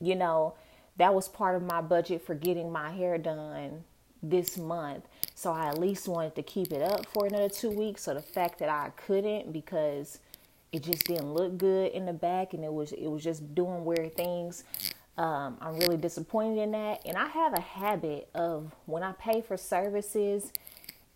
you 0.00 0.14
know, 0.14 0.54
that 0.98 1.14
was 1.14 1.26
part 1.26 1.56
of 1.56 1.62
my 1.64 1.80
budget 1.80 2.24
for 2.24 2.36
getting 2.36 2.70
my 2.70 2.92
hair 2.92 3.18
done 3.18 3.82
this 4.22 4.58
month. 4.58 5.06
So 5.34 5.52
I 5.52 5.68
at 5.68 5.78
least 5.78 6.08
wanted 6.08 6.34
to 6.36 6.42
keep 6.42 6.72
it 6.72 6.82
up 6.82 7.06
for 7.06 7.26
another 7.26 7.48
2 7.48 7.70
weeks. 7.70 8.04
So 8.04 8.14
the 8.14 8.22
fact 8.22 8.58
that 8.60 8.68
I 8.70 8.90
couldn't 8.96 9.52
because 9.52 10.20
it 10.72 10.82
just 10.84 11.06
didn't 11.06 11.32
look 11.34 11.58
good 11.58 11.92
in 11.92 12.06
the 12.06 12.12
back 12.12 12.54
and 12.54 12.64
it 12.64 12.72
was 12.72 12.92
it 12.92 13.08
was 13.08 13.24
just 13.24 13.54
doing 13.54 13.84
weird 13.84 14.16
things 14.16 14.64
Um, 15.18 15.58
I'm 15.60 15.78
really 15.78 15.96
disappointed 15.98 16.62
in 16.62 16.72
that. 16.72 17.02
And 17.06 17.16
I 17.16 17.26
have 17.28 17.54
a 17.54 17.60
habit 17.60 18.28
of 18.34 18.74
when 18.86 19.02
I 19.02 19.12
pay 19.12 19.42
for 19.42 19.56
services 19.56 20.52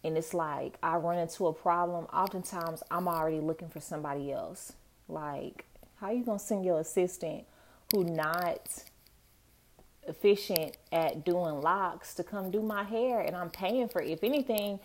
and 0.05 0.19
it's 0.19 0.35
like 0.35 0.79
I 0.83 0.97
run 0.97 1.19
into 1.19 1.47
a 1.49 1.53
problem, 1.55 2.07
oftentimes 2.13 2.83
I'm 2.91 3.09
already 3.09 3.41
looking 3.41 3.69
for 3.69 3.81
somebody 3.81 4.33
else. 4.33 4.75
Like, 5.09 5.67
how 5.97 6.09
are 6.09 6.15
you 6.15 6.25
gonna 6.25 6.39
send 6.41 6.65
your 6.65 6.81
assistant 6.81 7.45
who 7.93 8.05
not 8.05 8.85
efficient 10.07 10.77
at 10.91 11.25
doing 11.25 11.61
locks 11.61 12.15
to 12.15 12.25
come 12.25 12.51
do 12.51 12.61
my 12.61 12.83
hair 12.83 13.21
and 13.21 13.37
I'm 13.37 13.51
paying 13.51 13.89
for 13.89 14.03
it. 14.03 14.11
If 14.11 14.25
anything, 14.25 14.81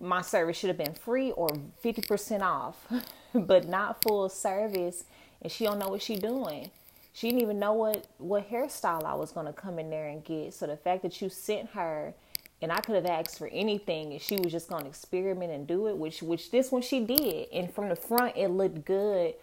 my 0.00 0.20
service 0.22 0.56
should 0.56 0.68
have 0.68 0.76
been 0.76 0.94
free 0.94 1.30
or 1.32 1.48
50% 1.82 2.42
off, 2.42 2.86
but 3.34 3.68
not 3.68 4.02
full 4.02 4.28
service 4.28 5.04
and 5.42 5.50
she 5.50 5.64
don't 5.64 5.78
know 5.78 5.88
what 5.88 6.02
she 6.02 6.16
doing. 6.16 6.70
She 7.12 7.28
didn't 7.28 7.42
even 7.42 7.58
know 7.58 7.72
what 7.72 8.06
what 8.18 8.50
hairstyle 8.50 9.04
I 9.04 9.14
was 9.14 9.32
going 9.32 9.46
to 9.46 9.52
come 9.52 9.78
in 9.78 9.88
there 9.88 10.08
and 10.08 10.22
get. 10.22 10.52
So 10.52 10.66
the 10.66 10.76
fact 10.76 11.02
that 11.02 11.22
you 11.22 11.30
sent 11.30 11.70
her 11.70 12.12
and 12.60 12.70
I 12.70 12.80
could 12.80 12.94
have 12.94 13.06
asked 13.06 13.38
for 13.38 13.48
anything 13.48 14.12
and 14.12 14.20
she 14.20 14.36
was 14.36 14.52
just 14.52 14.68
going 14.68 14.82
to 14.82 14.88
experiment 14.88 15.50
and 15.50 15.66
do 15.66 15.86
it, 15.86 15.96
which 15.96 16.22
which 16.22 16.50
this 16.50 16.70
one 16.70 16.82
she 16.82 17.00
did. 17.00 17.48
And 17.52 17.72
from 17.72 17.88
the 17.88 17.96
front 17.96 18.36
it 18.36 18.48
looked 18.48 18.84
good 18.84 19.34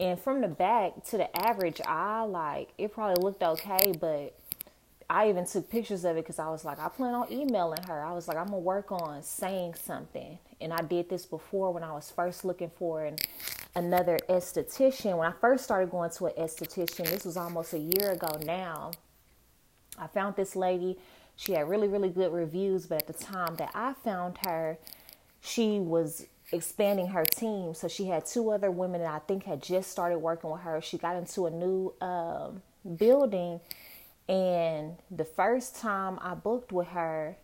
and 0.00 0.18
from 0.18 0.40
the 0.40 0.48
back 0.48 1.04
to 1.06 1.16
the 1.16 1.46
average 1.46 1.80
eye, 1.84 2.22
like 2.22 2.70
it 2.78 2.92
probably 2.92 3.22
looked 3.22 3.42
okay, 3.42 3.92
but 4.00 4.38
I 5.10 5.28
even 5.30 5.46
took 5.46 5.70
pictures 5.70 6.04
of 6.04 6.16
it 6.16 6.24
because 6.24 6.38
I 6.38 6.48
was 6.50 6.64
like, 6.64 6.78
I 6.78 6.88
plan 6.88 7.14
on 7.14 7.32
emailing 7.32 7.82
her. 7.88 8.04
I 8.04 8.12
was 8.12 8.28
like, 8.28 8.36
I'm 8.36 8.46
gonna 8.46 8.58
work 8.58 8.92
on 8.92 9.22
saying 9.22 9.74
something. 9.74 10.38
And 10.60 10.72
I 10.72 10.82
did 10.82 11.08
this 11.08 11.24
before 11.24 11.72
when 11.72 11.82
I 11.82 11.92
was 11.92 12.10
first 12.10 12.44
looking 12.44 12.70
for 12.78 13.04
an, 13.04 13.16
another 13.74 14.18
esthetician. 14.28 15.16
When 15.16 15.26
I 15.26 15.34
first 15.40 15.64
started 15.64 15.90
going 15.90 16.10
to 16.10 16.26
an 16.26 16.32
esthetician, 16.38 17.08
this 17.08 17.24
was 17.24 17.36
almost 17.36 17.72
a 17.72 17.78
year 17.78 18.10
ago 18.10 18.38
now. 18.44 18.90
I 19.98 20.06
found 20.08 20.36
this 20.36 20.54
lady. 20.54 20.98
She 21.36 21.52
had 21.52 21.68
really, 21.68 21.88
really 21.88 22.10
good 22.10 22.32
reviews, 22.32 22.86
but 22.86 23.02
at 23.02 23.06
the 23.06 23.24
time 23.24 23.56
that 23.56 23.70
I 23.74 23.94
found 23.94 24.38
her, 24.46 24.78
she 25.40 25.78
was 25.78 26.26
expanding 26.52 27.08
her 27.08 27.24
team. 27.24 27.74
So 27.74 27.88
she 27.88 28.06
had 28.06 28.26
two 28.26 28.50
other 28.50 28.70
women 28.70 29.00
that 29.00 29.12
I 29.12 29.18
think 29.20 29.44
had 29.44 29.62
just 29.62 29.90
started 29.90 30.18
working 30.18 30.50
with 30.50 30.62
her. 30.62 30.80
She 30.80 30.98
got 30.98 31.16
into 31.16 31.46
a 31.46 31.50
new 31.50 31.92
um, 32.00 32.62
building, 32.96 33.60
and 34.28 34.96
the 35.10 35.24
first 35.24 35.76
time 35.76 36.18
I 36.20 36.34
booked 36.34 36.70
with 36.72 36.88
her, 36.88 37.36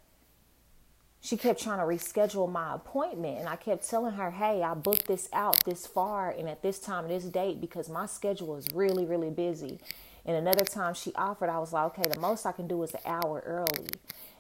she 1.21 1.39
kept 1.39 1.63
trying 1.63 1.79
to 1.79 1.85
reschedule 1.85 2.51
my 2.51 2.75
appointment. 2.75 3.39
And 3.39 3.49
I 3.49 3.57
kept 3.57 3.89
telling 3.89 4.13
her, 4.13 4.31
hey, 4.31 4.63
I 4.63 4.75
booked 4.75 5.07
this 5.07 5.31
out 5.33 5.65
this 5.65 5.87
far 5.87 6.31
and 6.31 6.47
at 6.51 6.61
this 6.61 6.79
time, 6.79 7.09
this 7.09 7.25
date, 7.25 7.63
because 7.63 7.89
my 7.89 8.05
schedule 8.05 8.57
is 8.57 8.67
really, 8.75 9.07
really 9.07 9.31
busy. 9.31 9.79
And 10.27 10.37
another 10.37 10.67
time 10.67 10.93
she 10.93 11.15
offered, 11.15 11.49
I 11.49 11.59
was 11.59 11.73
like, 11.73 11.99
okay, 11.99 12.11
the 12.11 12.21
most 12.21 12.45
I 12.45 12.53
can 12.53 12.67
do 12.67 12.83
is 12.83 12.93
an 12.93 13.01
hour 13.07 13.43
early. 13.47 13.89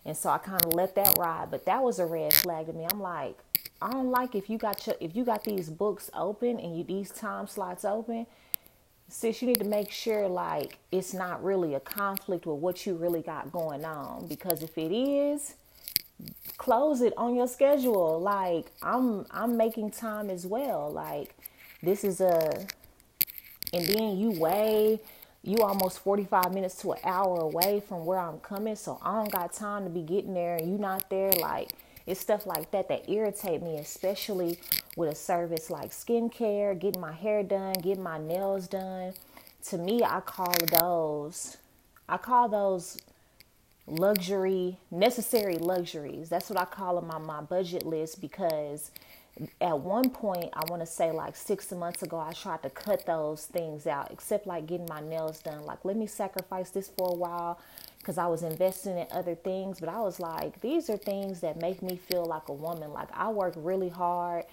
And 0.04 0.14
so 0.14 0.28
I 0.28 0.36
kind 0.36 0.62
of 0.62 0.74
let 0.74 0.94
that 0.96 1.16
ride. 1.18 1.50
But 1.50 1.64
that 1.64 1.82
was 1.82 1.98
a 1.98 2.04
red 2.04 2.34
flag 2.34 2.66
to 2.66 2.74
me. 2.74 2.86
I'm 2.90 3.00
like, 3.00 3.38
I 3.82 3.90
don't 3.90 4.10
like 4.10 4.34
if 4.34 4.48
you 4.48 4.58
got 4.58 4.86
your 4.86 4.96
if 5.00 5.14
you 5.14 5.24
got 5.24 5.44
these 5.44 5.68
books 5.68 6.10
open 6.14 6.58
and 6.58 6.76
you 6.76 6.84
these 6.84 7.10
time 7.10 7.46
slots 7.46 7.84
open, 7.84 8.26
sis, 9.08 9.42
you 9.42 9.48
need 9.48 9.58
to 9.58 9.64
make 9.64 9.90
sure 9.90 10.28
like 10.28 10.78
it's 10.90 11.12
not 11.12 11.42
really 11.44 11.74
a 11.74 11.80
conflict 11.80 12.46
with 12.46 12.58
what 12.58 12.86
you 12.86 12.94
really 12.94 13.22
got 13.22 13.52
going 13.52 13.84
on. 13.84 14.26
Because 14.26 14.62
if 14.62 14.78
it 14.78 14.92
is, 14.92 15.54
close 16.56 17.00
it 17.00 17.12
on 17.16 17.34
your 17.34 17.48
schedule. 17.48 18.20
Like 18.20 18.72
I'm 18.82 19.26
I'm 19.30 19.56
making 19.56 19.90
time 19.90 20.30
as 20.30 20.46
well. 20.46 20.90
Like 20.90 21.34
this 21.82 22.04
is 22.04 22.20
a 22.20 22.66
and 23.72 23.86
then 23.86 24.16
you 24.18 24.30
weigh 24.32 25.00
you 25.42 25.58
almost 25.58 25.98
45 25.98 26.54
minutes 26.54 26.76
to 26.76 26.92
an 26.92 27.00
hour 27.04 27.40
away 27.40 27.82
from 27.86 28.06
where 28.06 28.18
I'm 28.18 28.38
coming, 28.38 28.76
so 28.76 28.98
I 29.02 29.12
don't 29.12 29.30
got 29.30 29.52
time 29.52 29.84
to 29.84 29.90
be 29.90 30.00
getting 30.00 30.32
there 30.32 30.56
and 30.56 30.72
you 30.72 30.78
not 30.78 31.10
there 31.10 31.32
like 31.32 31.72
it's 32.06 32.20
stuff 32.20 32.46
like 32.46 32.70
that 32.72 32.88
that 32.88 33.08
irritate 33.10 33.62
me, 33.62 33.76
especially 33.76 34.58
with 34.96 35.10
a 35.10 35.14
service 35.14 35.70
like 35.70 35.90
skincare, 35.90 36.78
getting 36.78 37.00
my 37.00 37.12
hair 37.12 37.42
done, 37.42 37.74
getting 37.74 38.02
my 38.02 38.18
nails 38.18 38.66
done. 38.66 39.14
To 39.68 39.78
me, 39.78 40.02
I 40.04 40.20
call 40.20 40.54
those, 40.70 41.56
I 42.08 42.18
call 42.18 42.48
those 42.48 42.98
luxury, 43.86 44.78
necessary 44.90 45.56
luxuries. 45.56 46.28
That's 46.28 46.50
what 46.50 46.60
I 46.60 46.66
call 46.66 47.00
them 47.00 47.10
on 47.10 47.24
my 47.24 47.40
budget 47.40 47.86
list 47.86 48.20
because 48.20 48.90
at 49.60 49.80
one 49.80 50.10
point, 50.10 50.50
I 50.52 50.62
want 50.68 50.80
to 50.80 50.86
say 50.86 51.10
like 51.10 51.34
six 51.36 51.72
months 51.72 52.02
ago, 52.02 52.18
I 52.18 52.32
tried 52.32 52.62
to 52.62 52.70
cut 52.70 53.04
those 53.06 53.46
things 53.46 53.86
out, 53.86 54.10
except 54.10 54.46
like 54.46 54.66
getting 54.66 54.86
my 54.88 55.00
nails 55.00 55.40
done. 55.40 55.64
Like, 55.64 55.84
let 55.84 55.96
me 55.96 56.06
sacrifice 56.06 56.70
this 56.70 56.88
for 56.88 57.08
a 57.10 57.14
while 57.14 57.58
because 58.04 58.18
I 58.18 58.26
was 58.26 58.42
investing 58.42 58.98
in 58.98 59.06
other 59.10 59.34
things. 59.34 59.80
But 59.80 59.88
I 59.88 60.00
was 60.00 60.20
like, 60.20 60.60
these 60.60 60.90
are 60.90 60.98
things 60.98 61.40
that 61.40 61.60
make 61.60 61.82
me 61.82 61.96
feel 61.96 62.26
like 62.26 62.50
a 62.50 62.52
woman. 62.52 62.92
Like, 62.92 63.08
I 63.14 63.30
work 63.30 63.54
really 63.56 63.88
hard. 63.88 64.44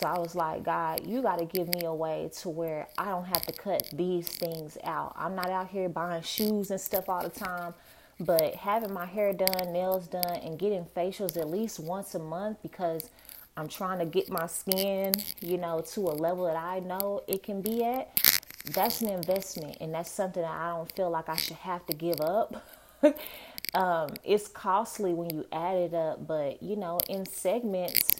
So 0.00 0.08
I 0.08 0.18
was 0.18 0.34
like, 0.34 0.64
God, 0.64 1.06
you 1.06 1.22
got 1.22 1.38
to 1.38 1.44
give 1.44 1.68
me 1.68 1.84
a 1.84 1.94
way 1.94 2.28
to 2.40 2.48
where 2.50 2.88
I 2.98 3.06
don't 3.06 3.24
have 3.24 3.42
to 3.46 3.52
cut 3.52 3.88
these 3.92 4.28
things 4.28 4.76
out. 4.82 5.14
I'm 5.16 5.36
not 5.36 5.48
out 5.48 5.68
here 5.68 5.88
buying 5.88 6.22
shoes 6.22 6.70
and 6.72 6.80
stuff 6.80 7.08
all 7.08 7.22
the 7.22 7.30
time, 7.30 7.72
but 8.20 8.56
having 8.56 8.92
my 8.92 9.06
hair 9.06 9.32
done, 9.32 9.72
nails 9.72 10.08
done, 10.08 10.36
and 10.42 10.58
getting 10.58 10.84
facials 10.96 11.36
at 11.36 11.48
least 11.48 11.78
once 11.80 12.14
a 12.14 12.18
month 12.18 12.58
because 12.62 13.10
I'm 13.56 13.68
trying 13.68 14.00
to 14.00 14.06
get 14.06 14.28
my 14.28 14.46
skin, 14.46 15.14
you 15.40 15.56
know, 15.56 15.80
to 15.92 16.00
a 16.02 16.14
level 16.14 16.44
that 16.44 16.56
I 16.56 16.80
know 16.80 17.22
it 17.26 17.42
can 17.42 17.62
be 17.62 17.84
at. 17.84 18.20
That's 18.66 19.00
an 19.00 19.08
investment, 19.08 19.78
and 19.80 19.94
that's 19.94 20.10
something 20.10 20.42
that 20.42 20.52
I 20.52 20.76
don't 20.76 20.92
feel 20.92 21.10
like 21.10 21.28
I 21.28 21.36
should 21.36 21.56
have 21.56 21.86
to 21.86 21.94
give 21.94 22.20
up. 22.20 22.62
um, 23.74 24.10
it's 24.24 24.48
costly 24.48 25.12
when 25.12 25.30
you 25.30 25.46
add 25.52 25.76
it 25.76 25.94
up, 25.94 26.26
but 26.26 26.62
you 26.62 26.76
know, 26.76 26.98
in 27.08 27.26
segments, 27.26 28.16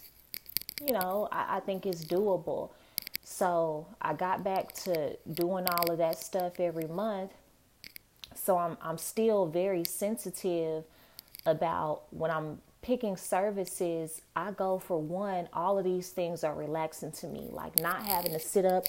you 0.85 0.93
know, 0.93 1.27
I, 1.31 1.57
I 1.57 1.59
think 1.61 1.85
it's 1.85 2.03
doable. 2.03 2.71
So 3.23 3.87
I 4.01 4.13
got 4.13 4.43
back 4.43 4.73
to 4.83 5.15
doing 5.31 5.65
all 5.67 5.91
of 5.91 5.97
that 5.99 6.17
stuff 6.17 6.59
every 6.59 6.87
month. 6.87 7.31
So 8.35 8.57
I'm 8.57 8.77
I'm 8.81 8.97
still 8.97 9.45
very 9.45 9.83
sensitive 9.83 10.83
about 11.45 12.03
when 12.11 12.31
I'm 12.31 12.59
picking 12.81 13.17
services, 13.17 14.21
I 14.35 14.51
go 14.51 14.79
for 14.79 14.97
one, 14.99 15.49
all 15.53 15.77
of 15.77 15.83
these 15.83 16.09
things 16.09 16.43
are 16.43 16.55
relaxing 16.55 17.11
to 17.13 17.27
me. 17.27 17.49
Like 17.51 17.79
not 17.79 18.03
having 18.03 18.31
to 18.31 18.39
sit 18.39 18.65
up 18.65 18.85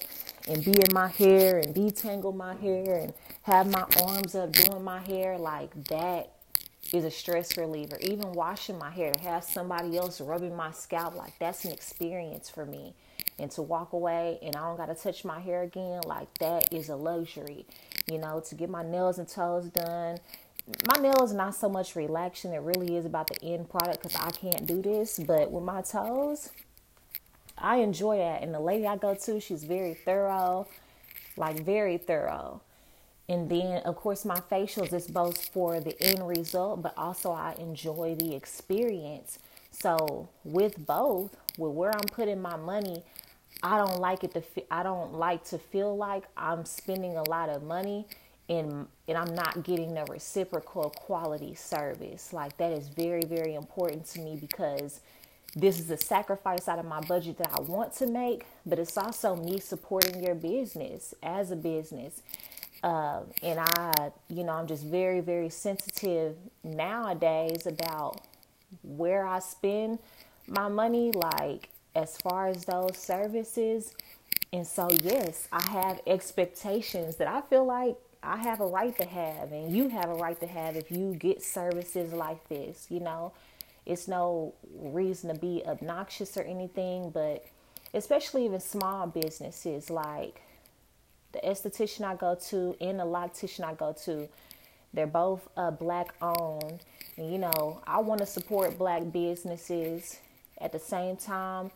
and 0.47 0.63
be 0.63 0.71
in 0.71 0.93
my 0.93 1.07
hair 1.07 1.57
and 1.57 1.75
detangle 1.75 2.35
my 2.35 2.55
hair 2.55 2.97
and 2.97 3.13
have 3.43 3.71
my 3.71 3.85
arms 4.03 4.35
up 4.35 4.51
doing 4.53 4.83
my 4.83 4.99
hair. 4.99 5.37
Like 5.37 5.71
that 5.85 6.31
is 6.93 7.03
a 7.03 7.11
stress 7.11 7.57
reliever. 7.57 7.97
Even 8.01 8.31
washing 8.33 8.77
my 8.77 8.89
hair, 8.91 9.11
to 9.11 9.19
have 9.21 9.43
somebody 9.43 9.97
else 9.97 10.21
rubbing 10.21 10.55
my 10.55 10.71
scalp, 10.71 11.15
like 11.15 11.37
that's 11.39 11.65
an 11.65 11.71
experience 11.71 12.49
for 12.49 12.65
me. 12.65 12.93
And 13.39 13.49
to 13.51 13.61
walk 13.61 13.93
away 13.93 14.37
and 14.43 14.55
I 14.55 14.67
don't 14.67 14.77
got 14.77 14.87
to 14.87 14.95
touch 14.95 15.25
my 15.25 15.39
hair 15.39 15.63
again, 15.63 16.01
like 16.05 16.31
that 16.39 16.71
is 16.73 16.89
a 16.89 16.95
luxury. 16.95 17.65
You 18.07 18.19
know, 18.19 18.41
to 18.47 18.55
get 18.55 18.69
my 18.69 18.83
nails 18.83 19.19
and 19.19 19.27
toes 19.27 19.65
done 19.69 20.17
my 20.85 21.01
nails 21.01 21.33
not 21.33 21.55
so 21.55 21.69
much 21.69 21.95
relaxing. 21.95 22.53
It 22.53 22.61
really 22.61 22.95
is 22.95 23.05
about 23.05 23.27
the 23.27 23.43
end 23.43 23.69
product 23.69 24.03
because 24.03 24.15
I 24.15 24.31
can't 24.31 24.65
do 24.65 24.81
this. 24.81 25.19
But 25.19 25.51
with 25.51 25.63
my 25.63 25.81
toes, 25.81 26.49
I 27.57 27.77
enjoy 27.77 28.17
that. 28.17 28.41
And 28.41 28.53
the 28.53 28.59
lady 28.59 28.87
I 28.87 28.97
go 28.97 29.13
to, 29.13 29.39
she's 29.39 29.63
very 29.63 29.93
thorough, 29.93 30.67
like 31.37 31.63
very 31.63 31.97
thorough. 31.97 32.61
And 33.29 33.49
then, 33.49 33.81
of 33.83 33.95
course, 33.95 34.25
my 34.25 34.39
facials 34.51 34.93
is 34.93 35.07
both 35.07 35.45
for 35.49 35.79
the 35.79 35.95
end 36.01 36.27
result, 36.27 36.81
but 36.81 36.93
also 36.97 37.31
I 37.31 37.55
enjoy 37.59 38.15
the 38.15 38.35
experience. 38.35 39.39
So 39.71 40.27
with 40.43 40.85
both, 40.85 41.35
with 41.57 41.71
where 41.71 41.91
I'm 41.95 42.07
putting 42.11 42.41
my 42.41 42.57
money, 42.57 43.03
I 43.63 43.77
don't 43.77 43.99
like 43.99 44.23
it 44.23 44.33
to. 44.33 44.43
I 44.71 44.83
don't 44.83 45.13
like 45.13 45.45
to 45.45 45.57
feel 45.57 45.95
like 45.95 46.23
I'm 46.35 46.65
spending 46.65 47.15
a 47.15 47.29
lot 47.29 47.49
of 47.49 47.63
money 47.63 48.07
and 48.49 48.87
and 49.07 49.17
I'm 49.17 49.33
not 49.35 49.63
getting 49.63 49.93
the 49.93 50.05
reciprocal 50.05 50.89
quality 50.91 51.55
service. 51.55 52.33
Like 52.33 52.57
that 52.57 52.71
is 52.71 52.89
very 52.89 53.23
very 53.23 53.55
important 53.55 54.05
to 54.07 54.21
me 54.21 54.37
because 54.39 55.01
this 55.55 55.79
is 55.79 55.89
a 55.91 55.97
sacrifice 55.97 56.67
out 56.67 56.79
of 56.79 56.85
my 56.85 57.01
budget 57.01 57.37
that 57.39 57.51
I 57.53 57.61
want 57.61 57.93
to 57.95 58.07
make, 58.07 58.45
but 58.65 58.79
it's 58.79 58.97
also 58.97 59.35
me 59.35 59.59
supporting 59.59 60.23
your 60.23 60.35
business 60.35 61.13
as 61.23 61.51
a 61.51 61.57
business. 61.57 62.21
Uh, 62.83 63.21
and 63.43 63.59
I, 63.59 64.11
you 64.29 64.43
know, 64.43 64.53
I'm 64.53 64.67
just 64.67 64.85
very, 64.85 65.19
very 65.19 65.49
sensitive 65.49 66.35
nowadays 66.63 67.67
about 67.67 68.21
where 68.83 69.25
I 69.25 69.39
spend 69.39 69.99
my 70.47 70.69
money, 70.69 71.11
like 71.11 71.69
as 71.95 72.17
far 72.17 72.47
as 72.47 72.65
those 72.65 72.97
services. 72.97 73.93
And 74.53 74.65
so, 74.65 74.89
yes, 75.03 75.47
I 75.51 75.63
have 75.69 76.01
expectations 76.07 77.17
that 77.17 77.27
I 77.27 77.41
feel 77.41 77.65
like 77.65 77.97
I 78.23 78.37
have 78.37 78.61
a 78.61 78.67
right 78.67 78.95
to 78.97 79.05
have, 79.05 79.51
and 79.51 79.75
you 79.75 79.89
have 79.89 80.09
a 80.09 80.13
right 80.13 80.39
to 80.39 80.47
have 80.47 80.75
if 80.75 80.91
you 80.91 81.15
get 81.15 81.41
services 81.41 82.13
like 82.13 82.47
this. 82.49 82.87
You 82.89 82.99
know, 82.99 83.33
it's 83.85 84.07
no 84.07 84.53
reason 84.75 85.33
to 85.33 85.39
be 85.39 85.63
obnoxious 85.65 86.37
or 86.37 86.43
anything, 86.43 87.09
but 87.09 87.45
especially 87.93 88.45
even 88.45 88.59
small 88.59 89.07
businesses, 89.07 89.89
like 89.89 90.41
the 91.31 91.39
esthetician 91.39 92.03
I 92.03 92.15
go 92.15 92.35
to 92.49 92.75
and 92.79 92.99
the 92.99 93.05
loctician 93.05 93.63
I 93.63 93.73
go 93.73 93.95
to, 94.05 94.27
they're 94.93 95.07
both 95.07 95.47
uh, 95.57 95.71
black 95.71 96.13
owned. 96.21 96.83
And, 97.17 97.31
you 97.31 97.39
know, 97.39 97.81
I 97.87 97.99
want 97.99 98.19
to 98.19 98.27
support 98.27 98.77
black 98.77 99.11
businesses. 99.11 100.19
At 100.59 100.71
the 100.71 100.79
same 100.79 101.17
time, 101.17 101.71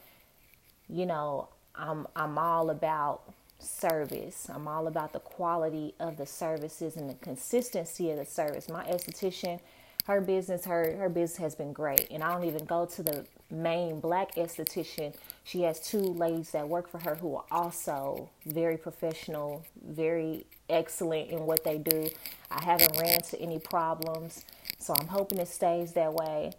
you 0.87 1.07
know, 1.07 1.49
I'm 1.73 2.05
I'm 2.15 2.37
all 2.37 2.69
about 2.69 3.33
service. 3.65 4.48
I'm 4.53 4.67
all 4.67 4.88
about 4.88 5.13
the 5.13 5.19
quality 5.19 5.93
of 6.00 6.17
the 6.17 6.25
services 6.25 6.95
and 6.95 7.10
the 7.10 7.15
consistency 7.15 8.12
of 8.12 8.17
the 8.17 8.25
service. 8.25 8.69
My 8.69 8.86
esthetician, 8.86 9.60
her 10.05 10.22
business, 10.22 10.65
her 10.65 10.95
her 10.98 11.10
business 11.10 11.38
has 11.38 11.55
been 11.55 11.74
great, 11.74 12.07
and 12.12 12.24
I 12.24 12.31
don't 12.34 12.45
even 12.45 12.65
go 12.65 12.86
to 12.86 13.03
the 13.03 13.25
main 13.51 14.00
black 14.00 14.36
esthetician. 14.36 15.15
She 15.43 15.62
has 15.63 15.79
two 15.79 16.00
ladies 16.00 16.51
that 16.51 16.67
work 16.67 16.89
for 16.89 17.00
her 17.00 17.15
who 17.15 17.36
are 17.36 17.45
also 17.51 18.29
very 18.45 18.77
professional, 18.77 19.65
very 19.84 20.45
excellent 20.69 21.29
in 21.31 21.45
what 21.45 21.63
they 21.63 21.77
do. 21.77 22.10
I 22.51 22.63
haven't 22.63 22.98
ran 23.00 23.15
into 23.15 23.39
any 23.39 23.60
problems, 23.60 24.45
so 24.79 24.93
I'm 25.00 25.07
hoping 25.07 25.39
it 25.39 25.48
stays 25.48 25.93
that 25.93 26.13
way. 26.13 26.53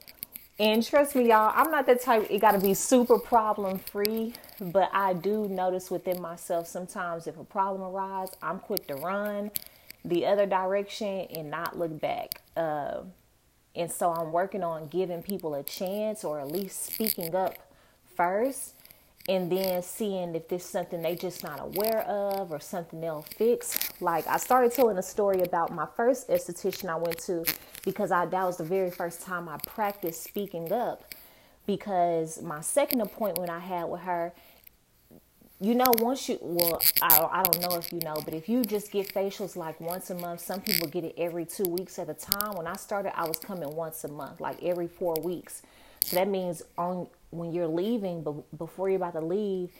And 0.59 0.83
trust 0.87 1.15
me, 1.15 1.29
y'all, 1.29 1.53
I'm 1.55 1.71
not 1.71 1.87
the 1.87 1.97
type, 1.97 2.29
it 2.31 2.41
got 2.41 2.53
to 2.53 2.61
be 2.61 2.73
super 2.73 3.19
problem 3.19 3.79
free, 3.79 4.33
but 4.59 4.89
I 4.95 5.13
do 5.13 5.49
notice 5.49 5.91
within 5.91 6.23
myself 6.23 6.67
sometimes 6.67 7.27
if 7.27 7.39
a 7.39 7.45
problem 7.45 7.83
arises, 7.83 8.35
I'm 8.43 8.61
quick 8.61 8.87
to 8.87 8.95
run 8.95 9.51
the 10.05 10.25
other 10.25 10.47
direction 10.47 11.27
and 11.37 11.51
not 11.51 11.79
look 11.79 12.01
back. 12.01 12.41
Uh, 12.57 13.03
and 13.75 13.93
so 13.93 14.13
I'm 14.13 14.33
working 14.33 14.65
on 14.65 14.89
giving 14.89 15.23
people 15.23 15.55
a 15.55 15.63
chance 15.63 16.25
or 16.25 16.41
at 16.41 16.51
least 16.51 16.87
speaking 16.87 17.35
up 17.35 17.57
first 18.17 18.76
and 19.29 19.51
then 19.51 19.83
seeing 19.83 20.35
if 20.35 20.49
this 20.49 20.65
is 20.65 20.71
something 20.71 21.03
they 21.03 21.17
just 21.17 21.43
not 21.43 21.61
aware 21.61 22.03
of 22.03 22.53
or 22.53 22.61
something 22.61 23.01
they'll 23.01 23.23
fix. 23.23 23.91
Like 24.01 24.27
I 24.27 24.37
started 24.37 24.73
telling 24.73 24.99
a 24.99 25.03
story 25.03 25.43
about 25.43 25.73
my 25.73 25.87
first 25.97 26.29
esthetician 26.29 26.89
I 26.89 26.97
went 26.97 27.19
to 27.25 27.45
because 27.85 28.13
I 28.13 28.27
that 28.27 28.45
was 28.45 28.59
the 28.59 28.65
very 28.65 28.91
first 28.91 29.23
time 29.23 29.49
I 29.49 29.59
practiced 29.67 30.23
speaking 30.23 30.73
up. 30.73 31.15
Because 31.67 32.41
my 32.43 32.61
second 32.61 33.01
appointment 33.01 33.51
I 33.51 33.59
had 33.59 33.85
with 33.85 34.03
her 34.03 34.33
you 35.59 35.75
know 35.75 35.91
once 36.01 36.29
you 36.29 36.39
well 36.43 36.81
I, 37.01 37.29
I 37.33 37.43
don't 37.43 37.63
know 37.63 37.77
if 37.77 37.91
you 37.91 37.99
know 38.01 38.17
but 38.25 38.35
if 38.35 38.47
you 38.49 38.63
just 38.63 38.93
get 38.93 39.13
facials 39.13 39.57
like 39.57 39.81
once 39.81 40.11
a 40.11 40.15
month 40.15 40.41
some 40.41 40.61
people 40.61 40.87
get 40.87 41.03
it 41.03 41.15
every 41.17 41.47
two 41.47 41.65
weeks 41.65 41.99
at 41.99 42.09
a 42.11 42.15
time. 42.15 42.55
When 42.57 42.67
i 42.67 42.77
started 42.77 43.19
i 43.19 43.27
was 43.27 43.39
coming 43.39 43.75
once 43.75 44.05
a 44.05 44.09
month 44.09 44.41
like 44.41 44.63
every 44.63 44.87
four 44.87 45.17
weeks. 45.23 45.63
So 46.05 46.15
that 46.17 46.29
means 46.29 46.63
on 46.79 47.09
when 47.31 47.53
you're 47.53 47.67
leaving 47.67 48.23
but 48.23 48.59
before 48.59 48.89
you're 48.89 48.97
about 48.97 49.13
to 49.13 49.21
leave 49.21 49.71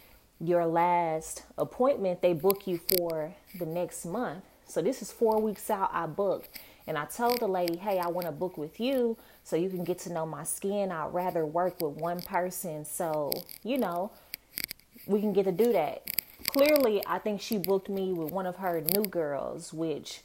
your 0.41 0.67
last 0.67 1.45
appointment 1.57 2.21
they 2.23 2.33
book 2.33 2.67
you 2.67 2.79
for 2.97 3.35
the 3.59 3.67
next 3.67 4.05
month 4.05 4.45
so 4.67 4.83
this 4.83 5.01
is 5.01 5.11
four 5.11 5.41
weeks 5.41 5.71
out 5.71 5.91
i 5.93 6.07
booked 6.07 6.59
and 6.87 6.99
i 6.99 7.05
told 7.05 7.41
the 7.41 7.47
lady 7.47 7.77
hey 7.77 7.99
i 7.99 8.07
want 8.07 8.27
to 8.27 8.33
book 8.33 8.59
with 8.59 8.79
you 8.79 9.17
so 9.45 9.57
you 9.57 9.71
can 9.71 9.85
get 9.85 9.99
to 9.99 10.13
know 10.13 10.27
my 10.27 10.45
skin 10.45 10.93
i'd 10.93 11.13
rather 11.15 11.47
work 11.47 11.81
with 11.81 11.93
one 11.93 12.21
person 12.21 12.85
so 12.85 13.31
you 13.63 13.79
know 13.79 14.11
we 15.07 15.21
can 15.21 15.33
get 15.33 15.45
to 15.45 15.53
do 15.53 15.73
that. 15.73 16.03
Clearly, 16.49 17.03
I 17.07 17.19
think 17.19 17.41
she 17.41 17.59
booked 17.59 17.89
me 17.89 18.13
with 18.13 18.33
one 18.33 18.47
of 18.47 18.57
her 18.57 18.83
new 18.95 19.05
girls, 19.05 19.73
which 19.73 20.23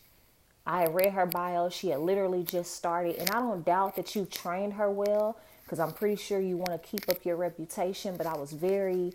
I 0.65 0.85
read 0.85 1.13
her 1.13 1.25
bio. 1.25 1.69
She 1.69 1.89
had 1.89 1.99
literally 1.99 2.43
just 2.43 2.75
started, 2.75 3.17
and 3.17 3.29
I 3.29 3.39
don't 3.39 3.65
doubt 3.65 3.95
that 3.95 4.15
you 4.15 4.25
trained 4.25 4.73
her 4.73 4.89
well 4.89 5.37
because 5.71 5.79
I'm 5.79 5.93
pretty 5.93 6.21
sure 6.21 6.37
you 6.37 6.57
want 6.57 6.71
to 6.71 6.85
keep 6.85 7.07
up 7.07 7.23
your 7.23 7.37
reputation. 7.37 8.17
But 8.17 8.27
I 8.27 8.35
was 8.35 8.51
very 8.51 9.13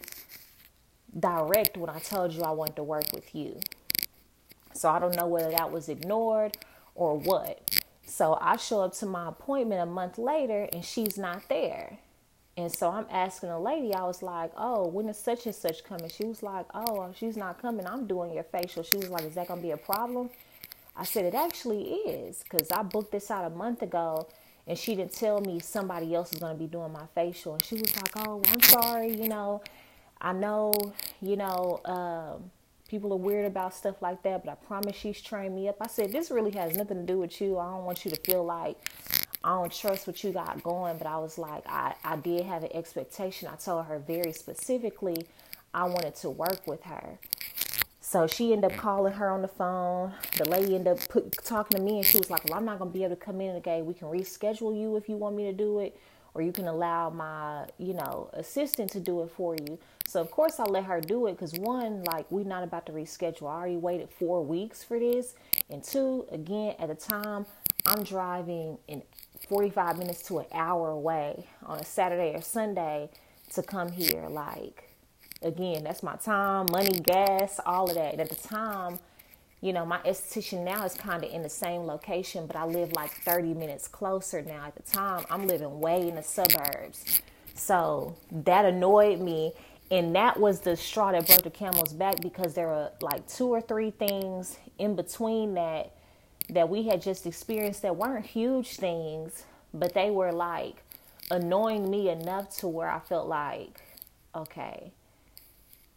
direct 1.21 1.77
when 1.77 1.91
I 1.91 1.99
told 1.99 2.33
you 2.33 2.41
I 2.41 2.51
wanted 2.53 2.77
to 2.77 2.83
work 2.83 3.13
with 3.13 3.35
you. 3.35 3.61
So 4.73 4.89
I 4.89 4.99
don't 4.99 5.15
know 5.15 5.27
whether 5.27 5.51
that 5.51 5.71
was 5.71 5.91
ignored 5.91 6.57
or 6.95 7.19
what. 7.19 7.83
So 8.07 8.39
I 8.41 8.57
show 8.57 8.81
up 8.81 8.95
to 8.95 9.07
my 9.07 9.29
appointment 9.29 9.83
a 9.83 9.87
month 9.87 10.17
later 10.17 10.67
and 10.73 10.83
she's 10.83 11.19
not 11.19 11.43
there. 11.51 11.99
And 12.57 12.75
so 12.75 12.91
I'm 12.91 13.07
asking 13.11 13.51
a 13.51 13.61
lady, 13.61 13.93
I 13.93 14.05
was 14.05 14.23
like, 14.23 14.51
oh, 14.57 14.89
when 14.89 15.11
is 15.11 15.19
such 15.19 15.45
and 15.45 15.55
such 15.55 15.85
coming? 15.85 16.09
She 16.09 16.25
was 16.25 16.43
like, 16.43 16.65
oh, 16.73 17.13
she's 17.15 17.37
not 17.37 17.61
coming. 17.61 17.87
I'm 17.87 18.07
doing 18.07 18.33
your 18.33 18.45
facial. 18.45 18.83
She 18.83 18.97
was 18.97 19.11
like, 19.11 19.25
is 19.25 19.35
that 19.35 19.49
going 19.49 19.61
to 19.61 19.67
be 19.67 19.73
a 19.73 19.77
problem? 19.77 20.31
I 20.97 21.05
said, 21.05 21.27
it 21.27 21.35
actually 21.35 21.83
is 21.83 22.43
because 22.43 22.71
I 22.71 22.83
booked 22.83 23.13
this 23.13 23.31
out 23.31 23.45
a 23.45 23.55
month 23.55 23.83
ago 23.83 24.27
and 24.67 24.79
she 24.79 24.97
didn't 24.97 25.13
tell 25.13 25.41
me 25.41 25.61
somebody 25.61 26.15
else 26.15 26.33
is 26.33 26.41
going 26.41 26.57
to 26.57 26.59
be 26.59 26.67
doing 26.67 26.93
my 26.93 27.07
facial. 27.15 27.55
And 27.55 27.65
she 27.65 27.77
was 27.77 27.95
like, 27.97 28.27
oh, 28.27 28.43
I'm 28.49 28.61
sorry. 28.63 29.17
You 29.17 29.29
know, 29.29 29.63
I 30.21 30.33
know, 30.33 30.73
you 31.23 31.37
know, 31.37 31.81
um, 31.85 32.51
people 32.89 33.13
are 33.13 33.19
weird 33.19 33.47
about 33.47 33.75
stuff 33.75 34.03
like 34.03 34.23
that, 34.23 34.45
but 34.45 34.51
I 34.51 34.55
promise 34.67 34.97
she's 34.97 35.21
trained 35.21 35.55
me 35.55 35.69
up. 35.69 35.77
I 35.81 35.87
said, 35.87 36.13
this 36.13 36.31
really 36.31 36.51
has 36.53 36.77
nothing 36.77 36.99
to 36.99 37.13
do 37.13 37.19
with 37.19 37.41
you. 37.41 37.59
I 37.59 37.71
don't 37.71 37.85
want 37.85 38.05
you 38.05 38.11
to 38.11 38.17
feel 38.17 38.45
like 38.45 38.77
I 39.45 39.51
don't 39.51 39.73
trust 39.73 40.07
what 40.09 40.23
you 40.25 40.33
got 40.33 40.63
going, 40.63 40.99
but 40.99 41.07
I 41.07 41.19
was 41.19 41.39
like, 41.39 41.63
I, 41.69 41.95
I 42.05 42.17
did 42.17 42.45
have 42.47 42.65
an 42.65 42.71
expectation. 42.75 43.49
I 43.49 43.57
told 43.57 43.87
her 43.87 44.01
very 44.01 44.33
specifically 44.33 45.27
I 45.73 45.85
wanted 45.85 46.17
to 46.17 46.31
work 46.31 46.67
with 46.67 46.83
her. 46.85 47.19
So 48.09 48.29
she 48.29 48.53
ended 48.53 48.71
up 48.71 48.79
mm. 48.79 48.81
calling 48.83 49.15
her 49.15 49.29
on 49.29 49.43
the 49.43 49.49
phone. 49.49 50.13
The 50.37 50.49
lady 50.49 50.77
ended 50.77 50.97
up 50.97 51.09
put, 51.09 51.45
talking 51.45 51.77
to 51.77 51.83
me, 51.83 51.97
and 51.97 52.07
she 52.07 52.19
was 52.19 52.31
like, 52.31 52.45
Well, 52.45 52.57
I'm 52.57 52.65
not 52.65 52.79
going 52.79 52.93
to 52.93 52.97
be 52.97 53.03
able 53.03 53.17
to 53.17 53.21
come 53.21 53.41
in 53.41 53.53
today. 53.53 53.83
We 53.83 53.95
can 53.95 54.07
reschedule 54.07 54.81
you 54.81 54.95
if 54.95 55.09
you 55.09 55.17
want 55.17 55.35
me 55.35 55.43
to 55.47 55.53
do 55.53 55.81
it, 55.81 55.99
or 56.33 56.41
you 56.41 56.53
can 56.53 56.69
allow 56.69 57.11
my, 57.11 57.67
you 57.79 57.95
know, 57.95 58.31
assistant 58.33 58.93
to 58.93 59.01
do 59.01 59.23
it 59.23 59.33
for 59.33 59.57
you. 59.57 59.81
So, 60.07 60.21
of 60.21 60.31
course, 60.31 60.61
I 60.61 60.65
let 60.67 60.85
her 60.85 61.01
do 61.01 61.27
it 61.27 61.33
because 61.33 61.55
one, 61.55 62.05
like, 62.05 62.31
we're 62.31 62.45
not 62.45 62.63
about 62.63 62.87
to 62.87 62.93
reschedule. 62.93 63.51
I 63.51 63.55
already 63.55 63.77
waited 63.77 64.09
four 64.09 64.45
weeks 64.45 64.85
for 64.85 65.01
this. 65.01 65.35
And 65.69 65.83
two, 65.83 66.27
again, 66.31 66.77
at 66.79 66.87
the 66.87 66.95
time, 66.95 67.45
I'm 67.87 68.05
driving 68.05 68.79
in 68.87 69.03
45 69.49 69.99
minutes 69.99 70.23
to 70.29 70.39
an 70.39 70.47
hour 70.53 70.91
away 70.91 71.49
on 71.65 71.81
a 71.81 71.85
Saturday 71.85 72.37
or 72.37 72.41
Sunday 72.41 73.11
to 73.55 73.65
come 73.65 73.91
here. 73.91 74.29
Like, 74.29 74.86
again, 75.43 75.85
that's 75.85 76.03
my 76.03 76.17
time, 76.17 76.67
money, 76.71 76.99
gas, 77.01 77.61
all 77.65 77.89
of 77.89 77.97
that. 77.97 78.19
At 78.21 78.29
the 78.29 78.35
time, 78.35 78.99
you 79.61 79.73
know, 79.73 79.87
my 79.87 79.99
esthetician 79.99 80.65
now 80.65 80.85
is 80.85 80.95
kind 80.95 81.25
of 81.25 81.31
in 81.31 81.43
the 81.43 81.49
same 81.49 81.83
location, 81.83 82.47
but 82.47 82.57
I 82.57 82.65
live 82.65 82.93
like 82.93 83.11
30 83.11 83.55
minutes 83.55 83.89
closer 83.89 84.43
now. 84.43 84.67
At 84.67 84.77
the 84.77 84.83
time, 84.83 85.25
I'm 85.31 85.47
living 85.47 85.81
way 85.81 86.09
in 86.09 86.15
the 86.15 86.23
suburbs. 86.23 87.21
So 87.55 88.17
that 88.31 88.65
annoyed 88.65 89.21
me. 89.21 89.53
And 89.91 90.15
that 90.17 90.39
was 90.39 90.61
the 90.61 90.77
straw 90.77 91.13
that 91.13 91.27
broke 91.27 91.43
the 91.43 91.51
camel's 91.51 91.93
back 91.93 92.21
because 92.21 92.55
there 92.55 92.67
were 92.67 92.91
like 93.01 93.27
two 93.29 93.49
or 93.49 93.61
three 93.61 93.91
things 93.93 94.59
in 94.79 94.97
between 94.97 95.55
that 95.55 95.93
that 96.51 96.69
we 96.69 96.85
had 96.85 97.03
just 97.03 97.27
experienced 97.27 97.83
that 97.83 97.97
weren't 97.97 98.25
huge 98.27 98.77
things, 98.77 99.45
but 99.75 99.95
they 99.95 100.11
were 100.11 100.33
like 100.33 100.83
annoying 101.31 101.91
me 101.91 102.09
enough 102.09 102.57
to 102.59 102.69
where 102.69 102.89
I 102.89 103.01
felt 103.01 103.27
like, 103.27 103.81
okay, 104.35 104.93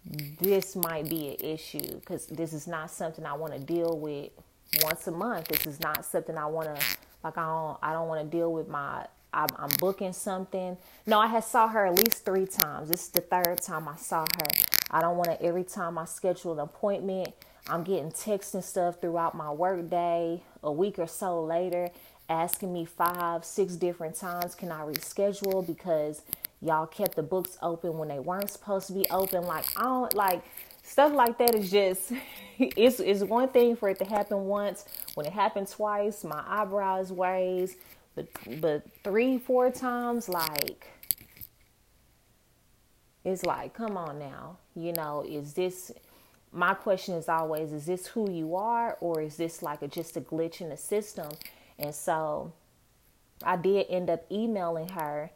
this 0.05 0.75
might 0.75 1.09
be 1.09 1.29
an 1.29 1.35
issue 1.39 1.99
because 1.99 2.27
this 2.27 2.53
is 2.53 2.67
not 2.67 2.89
something 2.91 3.25
I 3.25 3.33
want 3.33 3.53
to 3.53 3.59
deal 3.59 3.97
with 3.97 4.31
once 4.83 5.07
a 5.07 5.11
month. 5.11 5.49
This 5.49 5.65
is 5.65 5.79
not 5.79 6.05
something 6.05 6.37
I 6.37 6.45
want 6.45 6.67
to 6.67 6.85
like. 7.23 7.37
I 7.37 7.45
don't. 7.45 7.77
I 7.81 7.93
don't 7.93 8.07
want 8.07 8.29
to 8.29 8.37
deal 8.37 8.51
with 8.51 8.67
my. 8.67 9.05
I'm, 9.31 9.47
I'm, 9.57 9.69
booking 9.79 10.13
something. 10.13 10.75
No, 11.05 11.19
I 11.19 11.27
had 11.27 11.43
saw 11.43 11.67
her 11.67 11.85
at 11.85 11.93
least 11.93 12.25
three 12.25 12.47
times. 12.47 12.89
This 12.89 13.03
is 13.03 13.09
the 13.09 13.21
third 13.21 13.61
time 13.61 13.87
I 13.87 13.95
saw 13.95 14.21
her. 14.21 14.47
I 14.89 15.01
don't 15.01 15.17
want 15.17 15.29
to 15.29 15.41
every 15.43 15.63
time 15.63 15.99
I 15.99 16.05
schedule 16.05 16.53
an 16.53 16.59
appointment 16.59 17.35
I'm 17.69 17.83
getting 17.83 18.11
texts 18.11 18.55
and 18.55 18.63
stuff 18.63 18.99
throughout 18.99 19.35
my 19.35 19.51
workday 19.51 20.41
a 20.63 20.71
week 20.71 20.97
or 20.97 21.07
so 21.07 21.43
later 21.43 21.89
asking 22.27 22.73
me 22.73 22.85
five, 22.85 23.45
six 23.45 23.75
different 23.75 24.15
times, 24.15 24.55
can 24.55 24.71
I 24.71 24.81
reschedule 24.81 25.65
because 25.65 26.21
y'all 26.61 26.87
kept 26.87 27.15
the 27.15 27.23
books 27.23 27.57
open 27.61 27.97
when 27.97 28.09
they 28.09 28.19
weren't 28.19 28.49
supposed 28.51 28.87
to 28.87 28.93
be 28.93 29.05
open. 29.09 29.43
Like 29.43 29.65
I 29.77 29.83
don't 29.83 30.13
like 30.13 30.43
stuff 30.83 31.13
like 31.13 31.37
that 31.39 31.55
is 31.55 31.71
just 31.71 32.11
it's 32.59 32.99
it's 32.99 33.23
one 33.23 33.49
thing 33.49 33.75
for 33.75 33.89
it 33.89 33.99
to 33.99 34.05
happen 34.05 34.45
once. 34.45 34.85
When 35.15 35.25
it 35.25 35.33
happened 35.33 35.67
twice, 35.69 36.23
my 36.23 36.43
eyebrows 36.47 37.11
raised. 37.11 37.77
But 38.15 38.27
but 38.59 38.83
three, 39.03 39.37
four 39.37 39.71
times, 39.71 40.29
like 40.29 40.87
it's 43.23 43.45
like, 43.45 43.73
come 43.73 43.97
on 43.97 44.19
now. 44.19 44.57
You 44.75 44.93
know, 44.93 45.25
is 45.27 45.53
this 45.53 45.91
my 46.51 46.73
question 46.73 47.15
is 47.15 47.29
always 47.29 47.71
is 47.71 47.85
this 47.85 48.07
who 48.07 48.29
you 48.31 48.55
are 48.55 48.97
or 49.01 49.21
is 49.21 49.37
this 49.37 49.61
like 49.61 49.81
a, 49.81 49.87
just 49.87 50.17
a 50.17 50.21
glitch 50.21 50.61
in 50.61 50.69
the 50.69 50.77
system 50.77 51.29
and 51.77 51.93
so 51.93 52.51
i 53.43 53.55
did 53.55 53.85
end 53.89 54.09
up 54.09 54.25
emailing 54.31 54.89
her 54.89 55.29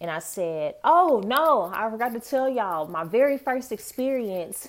and 0.00 0.10
i 0.10 0.18
said 0.18 0.74
oh 0.84 1.22
no 1.26 1.70
i 1.74 1.88
forgot 1.90 2.12
to 2.12 2.20
tell 2.20 2.48
y'all 2.48 2.86
my 2.88 3.04
very 3.04 3.38
first 3.38 3.72
experience 3.72 4.68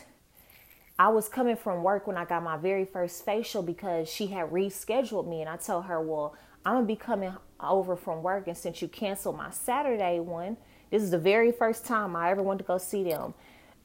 i 1.00 1.08
was 1.08 1.30
coming 1.30 1.56
from 1.56 1.84
work 1.84 2.08
when 2.08 2.18
i 2.18 2.26
got 2.26 2.44
my 2.44 2.58
very 2.58 2.86
first 2.86 3.24
facial 3.26 3.62
because 3.64 4.10
she 4.10 4.28
had 4.28 4.50
rescheduled 4.50 5.28
me 5.28 5.42
and 5.42 5.50
i 5.50 5.58
told 5.58 5.86
her 5.86 6.02
well 6.02 6.36
i'm 6.66 6.76
gonna 6.76 6.86
be 6.86 6.96
coming 6.96 7.34
over 7.60 7.96
from 7.96 8.24
work 8.24 8.48
and 8.48 8.58
since 8.58 8.82
you 8.82 8.88
canceled 8.88 9.38
my 9.38 9.50
saturday 9.52 10.20
one 10.20 10.58
this 10.90 11.04
is 11.04 11.12
the 11.12 11.20
very 11.20 11.52
first 11.52 11.86
time 11.86 12.16
i 12.16 12.30
ever 12.32 12.42
went 12.42 12.60
to 12.60 12.66
go 12.66 12.78
see 12.78 13.04
them 13.04 13.34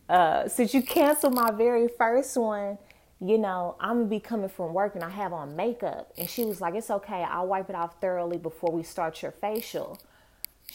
uh, 0.08 0.48
since 0.48 0.72
you 0.72 0.82
canceled 0.82 1.34
my 1.34 1.50
very 1.50 1.88
first 1.88 2.36
one, 2.36 2.78
you 3.20 3.38
know, 3.38 3.76
I'm 3.80 3.98
gonna 3.98 4.08
be 4.08 4.20
coming 4.20 4.48
from 4.48 4.72
work 4.72 4.94
and 4.94 5.02
I 5.02 5.10
have 5.10 5.32
on 5.32 5.56
makeup. 5.56 6.12
And 6.16 6.28
she 6.28 6.44
was 6.44 6.60
like, 6.60 6.74
It's 6.74 6.90
okay, 6.90 7.24
I'll 7.24 7.46
wipe 7.46 7.68
it 7.68 7.74
off 7.76 8.00
thoroughly 8.00 8.38
before 8.38 8.70
we 8.70 8.82
start 8.82 9.22
your 9.22 9.32
facial. 9.32 9.98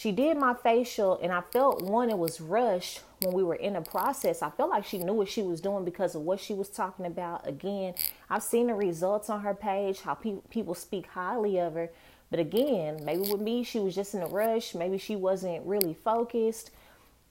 She 0.01 0.11
did 0.11 0.35
my 0.35 0.55
facial, 0.55 1.19
and 1.21 1.31
I 1.31 1.41
felt 1.53 1.83
one, 1.83 2.09
it 2.09 2.17
was 2.17 2.41
rushed 2.41 3.01
when 3.21 3.35
we 3.35 3.43
were 3.43 3.53
in 3.53 3.73
the 3.73 3.81
process. 3.81 4.41
I 4.41 4.49
felt 4.49 4.71
like 4.71 4.83
she 4.83 4.97
knew 4.97 5.13
what 5.13 5.29
she 5.29 5.43
was 5.43 5.61
doing 5.61 5.85
because 5.85 6.15
of 6.15 6.23
what 6.23 6.39
she 6.39 6.55
was 6.55 6.69
talking 6.69 7.05
about. 7.05 7.47
Again, 7.47 7.93
I've 8.27 8.41
seen 8.41 8.65
the 8.65 8.73
results 8.73 9.29
on 9.29 9.41
her 9.41 9.53
page, 9.53 10.01
how 10.01 10.15
pe- 10.15 10.41
people 10.49 10.73
speak 10.73 11.05
highly 11.05 11.59
of 11.59 11.75
her. 11.75 11.91
But 12.31 12.39
again, 12.39 13.05
maybe 13.05 13.31
with 13.31 13.41
me, 13.41 13.63
she 13.63 13.77
was 13.77 13.93
just 13.93 14.15
in 14.15 14.23
a 14.23 14.25
rush. 14.25 14.73
Maybe 14.73 14.97
she 14.97 15.15
wasn't 15.15 15.63
really 15.67 15.93
focused. 15.93 16.71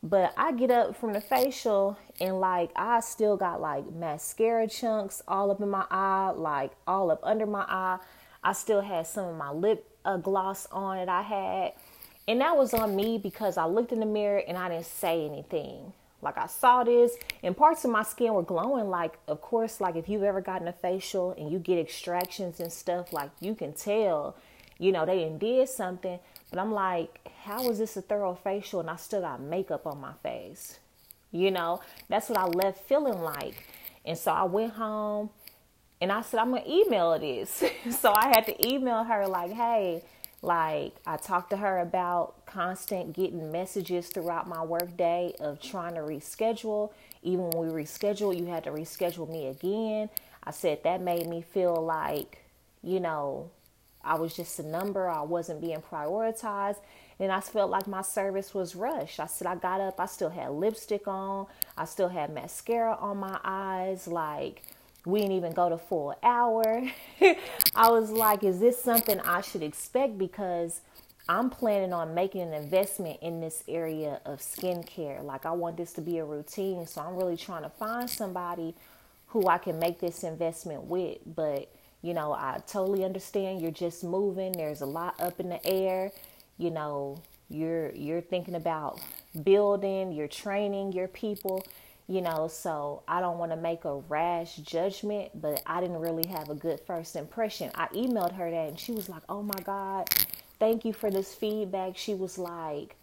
But 0.00 0.32
I 0.36 0.52
get 0.52 0.70
up 0.70 0.94
from 0.94 1.12
the 1.12 1.20
facial 1.20 1.98
and 2.20 2.38
like 2.38 2.70
I 2.76 3.00
still 3.00 3.36
got 3.36 3.60
like 3.60 3.90
mascara 3.90 4.68
chunks 4.68 5.22
all 5.26 5.50
up 5.50 5.60
in 5.60 5.70
my 5.70 5.86
eye, 5.90 6.30
like 6.36 6.70
all 6.86 7.10
up 7.10 7.18
under 7.24 7.46
my 7.46 7.64
eye. 7.68 7.98
I 8.44 8.52
still 8.52 8.80
had 8.80 9.08
some 9.08 9.26
of 9.26 9.36
my 9.36 9.50
lip 9.50 9.90
uh, 10.04 10.18
gloss 10.18 10.68
on 10.70 10.98
that 10.98 11.08
I 11.08 11.22
had. 11.22 11.72
And 12.30 12.40
that 12.42 12.56
was 12.56 12.72
on 12.74 12.94
me 12.94 13.18
because 13.18 13.56
I 13.56 13.66
looked 13.66 13.90
in 13.90 13.98
the 13.98 14.06
mirror 14.06 14.40
and 14.46 14.56
I 14.56 14.68
didn't 14.68 14.86
say 14.86 15.26
anything. 15.26 15.92
Like 16.22 16.38
I 16.38 16.46
saw 16.46 16.84
this 16.84 17.16
and 17.42 17.56
parts 17.56 17.84
of 17.84 17.90
my 17.90 18.04
skin 18.04 18.32
were 18.34 18.44
glowing. 18.44 18.88
Like, 18.88 19.18
of 19.26 19.40
course, 19.40 19.80
like 19.80 19.96
if 19.96 20.08
you've 20.08 20.22
ever 20.22 20.40
gotten 20.40 20.68
a 20.68 20.72
facial 20.72 21.32
and 21.32 21.50
you 21.50 21.58
get 21.58 21.80
extractions 21.80 22.60
and 22.60 22.72
stuff, 22.72 23.12
like 23.12 23.32
you 23.40 23.56
can 23.56 23.72
tell, 23.72 24.36
you 24.78 24.92
know, 24.92 25.04
they 25.04 25.18
didn't 25.18 25.38
something. 25.70 26.20
But 26.50 26.60
I'm 26.60 26.70
like, 26.70 27.18
how 27.42 27.68
is 27.68 27.78
this 27.78 27.96
a 27.96 28.02
thorough 28.02 28.36
facial 28.36 28.78
and 28.78 28.90
I 28.90 28.94
still 28.94 29.22
got 29.22 29.40
makeup 29.40 29.84
on 29.84 30.00
my 30.00 30.12
face? 30.22 30.78
You 31.32 31.50
know, 31.50 31.80
that's 32.08 32.28
what 32.28 32.38
I 32.38 32.44
left 32.44 32.78
feeling 32.84 33.20
like. 33.22 33.66
And 34.04 34.16
so 34.16 34.30
I 34.30 34.44
went 34.44 34.74
home 34.74 35.30
and 36.00 36.12
I 36.12 36.22
said, 36.22 36.38
I'm 36.38 36.54
to 36.54 36.72
email 36.72 37.18
this. 37.18 37.64
so 37.98 38.12
I 38.12 38.28
had 38.28 38.46
to 38.46 38.68
email 38.68 39.02
her, 39.02 39.26
like, 39.26 39.50
hey, 39.50 40.04
like 40.42 40.94
I 41.06 41.16
talked 41.16 41.50
to 41.50 41.58
her 41.58 41.78
about 41.78 42.46
constant 42.46 43.12
getting 43.12 43.52
messages 43.52 44.08
throughout 44.08 44.48
my 44.48 44.62
workday 44.64 45.34
of 45.38 45.60
trying 45.60 45.94
to 45.94 46.00
reschedule. 46.00 46.92
Even 47.22 47.50
when 47.50 47.68
we 47.68 47.82
rescheduled, 47.82 48.38
you 48.38 48.46
had 48.46 48.64
to 48.64 48.70
reschedule 48.70 49.28
me 49.28 49.48
again. 49.48 50.08
I 50.42 50.52
said 50.52 50.82
that 50.84 51.02
made 51.02 51.26
me 51.26 51.42
feel 51.42 51.74
like, 51.76 52.42
you 52.82 53.00
know, 53.00 53.50
I 54.02 54.14
was 54.14 54.34
just 54.34 54.58
a 54.58 54.62
number. 54.62 55.08
I 55.08 55.20
wasn't 55.22 55.60
being 55.60 55.82
prioritized. 55.82 56.78
And 57.18 57.30
I 57.30 57.40
felt 57.40 57.70
like 57.70 57.86
my 57.86 58.00
service 58.00 58.54
was 58.54 58.74
rushed. 58.74 59.20
I 59.20 59.26
said, 59.26 59.46
I 59.46 59.54
got 59.54 59.82
up, 59.82 60.00
I 60.00 60.06
still 60.06 60.30
had 60.30 60.52
lipstick 60.52 61.06
on, 61.06 61.46
I 61.76 61.84
still 61.84 62.08
had 62.08 62.32
mascara 62.32 62.96
on 62.98 63.18
my 63.18 63.38
eyes. 63.44 64.08
Like, 64.08 64.62
we 65.04 65.20
didn't 65.20 65.36
even 65.36 65.52
go 65.52 65.68
to 65.68 65.78
full 65.78 66.16
hour. 66.22 66.82
I 67.74 67.90
was 67.90 68.10
like, 68.10 68.44
is 68.44 68.60
this 68.60 68.82
something 68.82 69.20
I 69.20 69.40
should 69.40 69.62
expect? 69.62 70.18
Because 70.18 70.80
I'm 71.28 71.50
planning 71.50 71.92
on 71.92 72.14
making 72.14 72.42
an 72.42 72.54
investment 72.54 73.20
in 73.22 73.40
this 73.40 73.64
area 73.68 74.20
of 74.24 74.40
skincare. 74.40 75.22
Like, 75.22 75.46
I 75.46 75.52
want 75.52 75.76
this 75.76 75.92
to 75.94 76.00
be 76.00 76.18
a 76.18 76.24
routine. 76.24 76.86
So 76.86 77.00
I'm 77.00 77.16
really 77.16 77.36
trying 77.36 77.62
to 77.62 77.70
find 77.70 78.10
somebody 78.10 78.74
who 79.28 79.46
I 79.48 79.58
can 79.58 79.78
make 79.78 80.00
this 80.00 80.24
investment 80.24 80.84
with. 80.84 81.18
But 81.26 81.72
you 82.02 82.14
know, 82.14 82.32
I 82.32 82.60
totally 82.66 83.04
understand 83.04 83.60
you're 83.60 83.70
just 83.70 84.04
moving. 84.04 84.52
There's 84.52 84.80
a 84.80 84.86
lot 84.86 85.20
up 85.20 85.38
in 85.38 85.48
the 85.48 85.64
air. 85.66 86.12
You 86.58 86.70
know, 86.70 87.22
you're 87.48 87.90
you're 87.92 88.20
thinking 88.20 88.54
about 88.54 89.00
building, 89.44 90.12
you're 90.12 90.28
training 90.28 90.92
your 90.92 91.08
people, 91.08 91.64
you 92.10 92.20
know, 92.20 92.48
so 92.48 93.04
I 93.06 93.20
don't 93.20 93.38
want 93.38 93.52
to 93.52 93.56
make 93.56 93.84
a 93.84 93.98
rash 94.08 94.56
judgment, 94.56 95.30
but 95.40 95.62
I 95.64 95.80
didn't 95.80 96.00
really 96.00 96.26
have 96.26 96.50
a 96.50 96.56
good 96.56 96.80
first 96.80 97.14
impression. 97.14 97.70
I 97.76 97.86
emailed 97.88 98.34
her 98.34 98.50
that 98.50 98.68
and 98.68 98.78
she 98.80 98.90
was 98.90 99.08
like, 99.08 99.22
"Oh 99.28 99.44
my 99.44 99.60
god, 99.62 100.08
thank 100.58 100.84
you 100.84 100.92
for 100.92 101.08
this 101.08 101.32
feedback." 101.32 101.96
She 101.96 102.14
was 102.14 102.36
like, 102.36 102.96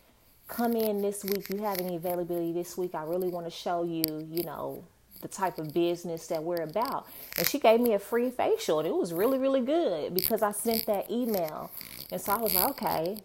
"Come 0.49 0.75
in 0.75 1.01
this 1.01 1.23
week. 1.23 1.49
You 1.49 1.59
have 1.59 1.79
any 1.79 1.95
availability 1.95 2.51
this 2.51 2.77
week? 2.77 2.95
I 2.95 3.03
really 3.03 3.29
want 3.29 3.45
to 3.45 3.49
show 3.49 3.85
you, 3.85 4.03
you 4.29 4.43
know, 4.43 4.83
the 5.21 5.29
type 5.29 5.57
of 5.57 5.73
business 5.73 6.27
that 6.27 6.43
we're 6.43 6.63
about. 6.63 7.07
And 7.37 7.47
she 7.47 7.59
gave 7.59 7.79
me 7.79 7.93
a 7.93 7.99
free 7.99 8.29
facial, 8.29 8.79
and 8.79 8.87
it 8.89 8.93
was 8.93 9.13
really, 9.13 9.39
really 9.39 9.61
good 9.61 10.13
because 10.13 10.41
I 10.41 10.51
sent 10.51 10.85
that 10.87 11.09
email. 11.09 11.71
And 12.11 12.19
so 12.19 12.33
I 12.33 12.41
was 12.41 12.53
like, 12.53 12.69
okay, 12.71 13.17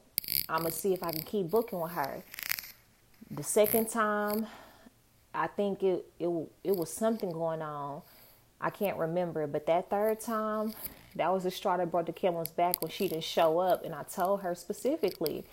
I'm 0.48 0.58
gonna 0.58 0.70
see 0.70 0.92
if 0.92 1.02
I 1.02 1.10
can 1.10 1.22
keep 1.22 1.50
booking 1.50 1.80
with 1.80 1.90
her. 1.90 2.22
The 3.32 3.42
second 3.42 3.88
time, 3.88 4.46
I 5.34 5.46
think 5.46 5.82
it 5.82 6.06
it 6.18 6.28
it 6.64 6.76
was 6.76 6.92
something 6.92 7.30
going 7.30 7.62
on. 7.62 8.02
I 8.60 8.70
can't 8.70 8.96
remember, 8.96 9.46
but 9.46 9.66
that 9.66 9.90
third 9.90 10.20
time, 10.20 10.74
that 11.16 11.32
was 11.32 11.44
the 11.44 11.50
straw 11.50 11.76
that 11.76 11.90
brought 11.90 12.06
the 12.06 12.12
camel's 12.12 12.50
back 12.50 12.80
when 12.80 12.90
she 12.90 13.08
didn't 13.08 13.24
show 13.24 13.58
up, 13.58 13.84
and 13.84 13.94
I 13.94 14.04
told 14.04 14.42
her 14.42 14.54
specifically. 14.54 15.44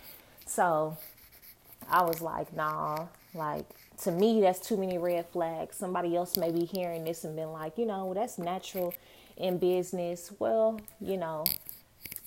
So 0.46 0.96
I 1.88 2.02
was 2.04 2.20
like, 2.20 2.54
nah, 2.54 3.06
like 3.34 3.66
to 4.02 4.12
me, 4.12 4.40
that's 4.40 4.60
too 4.60 4.76
many 4.76 4.98
red 4.98 5.26
flags. 5.26 5.76
Somebody 5.76 6.16
else 6.16 6.36
may 6.36 6.50
be 6.50 6.64
hearing 6.64 7.04
this 7.04 7.24
and 7.24 7.36
been 7.36 7.52
like, 7.52 7.76
you 7.76 7.86
know, 7.86 8.14
that's 8.14 8.38
natural 8.38 8.94
in 9.36 9.58
business. 9.58 10.32
Well, 10.38 10.80
you 11.00 11.16
know, 11.16 11.44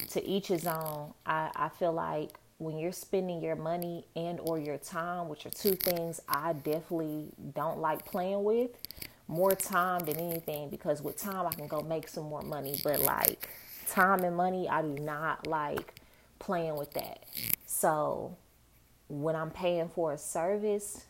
to 0.10 0.24
each 0.26 0.48
his 0.48 0.68
own. 0.68 1.14
I, 1.26 1.52
I 1.56 1.70
feel 1.70 1.94
like 1.94 2.38
when 2.64 2.78
you're 2.78 2.92
spending 2.92 3.42
your 3.42 3.56
money 3.56 4.06
and 4.16 4.40
or 4.42 4.60
your 4.60 4.78
time, 4.78 5.30
which 5.30 5.46
are 5.46 5.52
two 5.52 5.76
things 5.76 6.22
I 6.28 6.54
definitely 6.54 7.30
don't 7.54 7.80
like 7.80 8.06
playing 8.06 8.44
with, 8.44 8.72
more 9.28 9.56
time 9.56 10.00
than 10.00 10.18
anything 10.18 10.70
because 10.70 11.02
with 11.02 11.18
time 11.18 11.46
I 11.48 11.52
can 11.52 11.68
go 11.68 11.82
make 11.82 12.08
some 12.08 12.26
more 12.26 12.42
money, 12.42 12.80
but 12.84 13.00
like 13.00 13.50
time 13.88 14.24
and 14.24 14.36
money, 14.36 14.68
I 14.70 14.82
do 14.82 14.96
not 15.02 15.48
like 15.48 15.96
playing 16.40 16.76
with 16.76 16.92
that. 16.94 17.24
So 17.66 18.36
when 19.08 19.36
I'm 19.36 19.52
paying 19.52 19.90
for 19.90 20.14
a 20.14 20.18
service, 20.18 21.06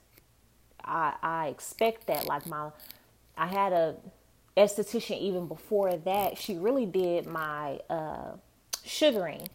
I, 0.83 1.15
I 1.21 1.47
expect 1.47 2.07
that. 2.07 2.25
Like 2.25 2.45
my, 2.47 2.69
I 3.37 3.47
had 3.47 3.73
a 3.73 3.95
esthetician 4.57 5.19
even 5.19 5.47
before 5.47 5.95
that. 5.97 6.37
She 6.37 6.55
really 6.55 6.85
did 6.85 7.25
my 7.25 7.79
uh, 7.89 8.31
sugaring, 8.83 9.47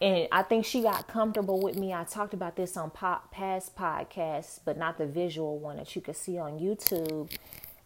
and 0.00 0.28
I 0.32 0.42
think 0.42 0.64
she 0.64 0.82
got 0.82 1.08
comfortable 1.08 1.60
with 1.60 1.76
me. 1.76 1.92
I 1.92 2.04
talked 2.04 2.34
about 2.34 2.56
this 2.56 2.76
on 2.76 2.90
pop, 2.90 3.30
past 3.30 3.76
podcasts, 3.76 4.60
but 4.64 4.78
not 4.78 4.98
the 4.98 5.06
visual 5.06 5.58
one 5.58 5.76
that 5.76 5.94
you 5.94 6.02
could 6.02 6.16
see 6.16 6.38
on 6.38 6.58
YouTube. 6.58 7.30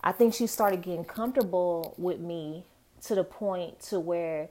I 0.02 0.12
think 0.12 0.34
she 0.34 0.46
started 0.46 0.82
getting 0.82 1.04
comfortable 1.04 1.94
with 1.98 2.20
me 2.20 2.64
to 3.06 3.14
the 3.14 3.24
point 3.24 3.80
to 3.82 3.98
where 4.00 4.48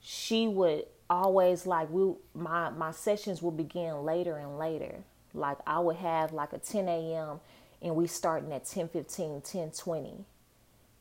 she 0.00 0.48
would 0.48 0.84
always 1.10 1.66
like 1.66 1.90
we 1.90 2.14
my 2.34 2.70
my 2.70 2.92
sessions 2.92 3.42
would 3.42 3.56
begin 3.56 4.04
later 4.04 4.36
and 4.36 4.58
later 4.58 5.02
like 5.34 5.58
I 5.66 5.78
would 5.78 5.96
have 5.96 6.32
like 6.32 6.52
a 6.52 6.58
10 6.58 6.88
a.m. 6.88 7.40
and 7.82 7.94
we 7.94 8.06
starting 8.06 8.52
at 8.52 8.64
10 8.64 8.88
15, 8.88 9.40
10 9.42 9.70
20. 9.70 10.24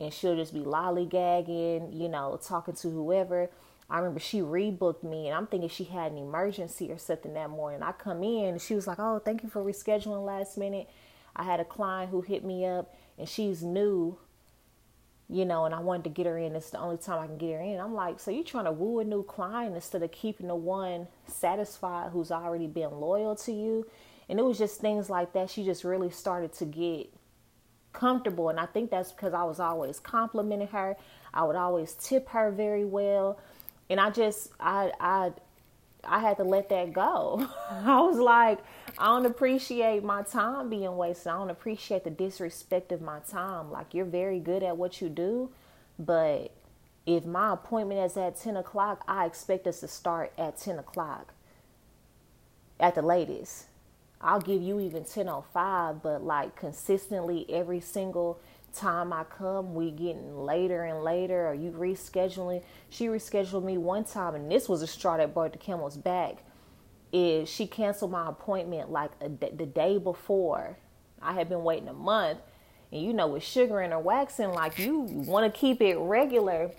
And 0.01 0.13
she'll 0.13 0.35
just 0.35 0.53
be 0.53 0.61
lollygagging, 0.61 1.99
you 1.99 2.07
know, 2.07 2.39
talking 2.41 2.75
to 2.75 2.89
whoever. 2.89 3.49
I 3.89 3.97
remember 3.97 4.19
she 4.19 4.39
rebooked 4.39 5.03
me 5.03 5.27
and 5.27 5.35
I'm 5.35 5.47
thinking 5.47 5.69
she 5.69 5.85
had 5.85 6.11
an 6.11 6.17
emergency 6.17 6.91
or 6.91 6.97
something 6.97 7.33
that 7.33 7.49
morning. 7.49 7.81
I 7.81 7.91
come 7.91 8.23
in 8.23 8.45
and 8.45 8.61
she 8.61 8.75
was 8.75 8.85
like, 8.85 8.99
Oh, 8.99 9.19
thank 9.19 9.41
you 9.43 9.49
for 9.49 9.63
rescheduling 9.63 10.25
last 10.25 10.57
minute. 10.57 10.89
I 11.35 11.43
had 11.43 11.59
a 11.59 11.65
client 11.65 12.11
who 12.11 12.21
hit 12.21 12.43
me 12.43 12.65
up 12.65 12.95
and 13.17 13.27
she's 13.27 13.63
new, 13.63 14.17
you 15.27 15.45
know, 15.45 15.65
and 15.65 15.73
I 15.73 15.79
wanted 15.79 16.03
to 16.03 16.09
get 16.09 16.27
her 16.27 16.37
in. 16.37 16.55
It's 16.55 16.69
the 16.69 16.79
only 16.79 16.97
time 16.97 17.19
I 17.19 17.27
can 17.27 17.37
get 17.37 17.53
her 17.53 17.61
in. 17.61 17.79
I'm 17.79 17.95
like, 17.95 18.19
so 18.19 18.29
you 18.29 18.43
trying 18.43 18.65
to 18.65 18.71
woo 18.71 18.99
a 18.99 19.03
new 19.03 19.23
client 19.23 19.75
instead 19.75 20.03
of 20.03 20.11
keeping 20.11 20.47
the 20.47 20.55
one 20.55 21.07
satisfied 21.27 22.11
who's 22.11 22.31
already 22.31 22.67
been 22.67 22.91
loyal 22.99 23.35
to 23.37 23.51
you? 23.51 23.87
And 24.27 24.37
it 24.37 24.43
was 24.43 24.59
just 24.59 24.79
things 24.79 25.09
like 25.09 25.33
that. 25.33 25.49
She 25.49 25.63
just 25.63 25.83
really 25.83 26.11
started 26.11 26.53
to 26.53 26.65
get 26.65 27.11
comfortable. 27.93 28.49
And 28.49 28.59
I 28.59 28.67
think 28.67 28.91
that's 28.91 29.11
because 29.11 29.33
I 29.33 29.43
was 29.43 29.59
always 29.59 29.99
complimenting 29.99 30.67
her. 30.67 30.95
I 31.33 31.43
would 31.43 31.55
always 31.55 31.93
tip 31.93 32.29
her 32.29 32.51
very 32.51 32.85
well. 32.85 33.39
And 33.89 33.99
I 33.99 34.09
just, 34.11 34.51
I, 34.59 34.91
I, 34.99 35.31
I 36.03 36.19
had 36.19 36.37
to 36.37 36.43
let 36.43 36.69
that 36.69 36.93
go. 36.93 37.47
I 37.71 38.01
was 38.01 38.17
like, 38.17 38.59
I 38.97 39.05
don't 39.05 39.25
appreciate 39.25 40.03
my 40.03 40.21
time 40.23 40.69
being 40.69 40.95
wasted. 40.95 41.27
I 41.27 41.37
don't 41.37 41.49
appreciate 41.49 42.03
the 42.03 42.09
disrespect 42.09 42.91
of 42.91 43.01
my 43.01 43.19
time. 43.19 43.71
Like, 43.71 43.93
you're 43.93 44.05
very 44.05 44.39
good 44.39 44.63
at 44.63 44.77
what 44.77 45.01
you 45.01 45.09
do, 45.09 45.49
but 45.97 46.51
if 47.05 47.25
my 47.25 47.53
appointment 47.53 47.99
is 48.01 48.17
at 48.17 48.39
10 48.39 48.57
o'clock, 48.57 49.03
I 49.07 49.25
expect 49.25 49.65
us 49.67 49.79
to 49.79 49.87
start 49.87 50.31
at 50.37 50.57
10 50.57 50.79
o'clock 50.79 51.33
at 52.79 52.95
the 52.95 53.01
latest. 53.01 53.65
I'll 54.21 54.41
give 54.41 54.61
you 54.61 54.79
even 54.79 55.03
1005, 55.03 56.03
but 56.03 56.23
like 56.23 56.55
consistently 56.55 57.45
every 57.49 57.79
single 57.79 58.39
time 58.73 59.13
I 59.13 59.23
come, 59.23 59.73
we 59.73 59.91
getting 59.91 60.37
later 60.37 60.83
and 60.83 61.03
later. 61.03 61.47
Are 61.47 61.53
you 61.53 61.71
rescheduling? 61.71 62.63
She 62.89 63.07
rescheduled 63.07 63.63
me 63.63 63.77
one 63.77 64.03
time, 64.05 64.35
and 64.35 64.51
this 64.51 64.69
was 64.69 64.81
a 64.81 64.87
straw 64.87 65.17
that 65.17 65.33
brought 65.33 65.53
the 65.53 65.57
camel's 65.57 65.97
back. 65.97 66.43
Is 67.11 67.49
she 67.49 67.67
canceled 67.67 68.11
my 68.11 68.29
appointment 68.29 68.91
like 68.91 69.11
the 69.19 69.65
day 69.65 69.97
before? 69.97 70.77
I 71.21 71.33
had 71.33 71.49
been 71.49 71.63
waiting 71.63 71.87
a 71.87 71.93
month, 71.93 72.39
And 72.91 73.03
you 73.03 73.13
know, 73.13 73.27
with 73.27 73.43
sugaring 73.43 73.91
or 73.91 73.99
waxing, 73.99 74.51
like 74.51 74.79
you 74.79 74.99
want 74.99 75.51
to 75.51 75.59
keep 75.59 75.81
it 75.81 75.97
regular. 75.97 76.71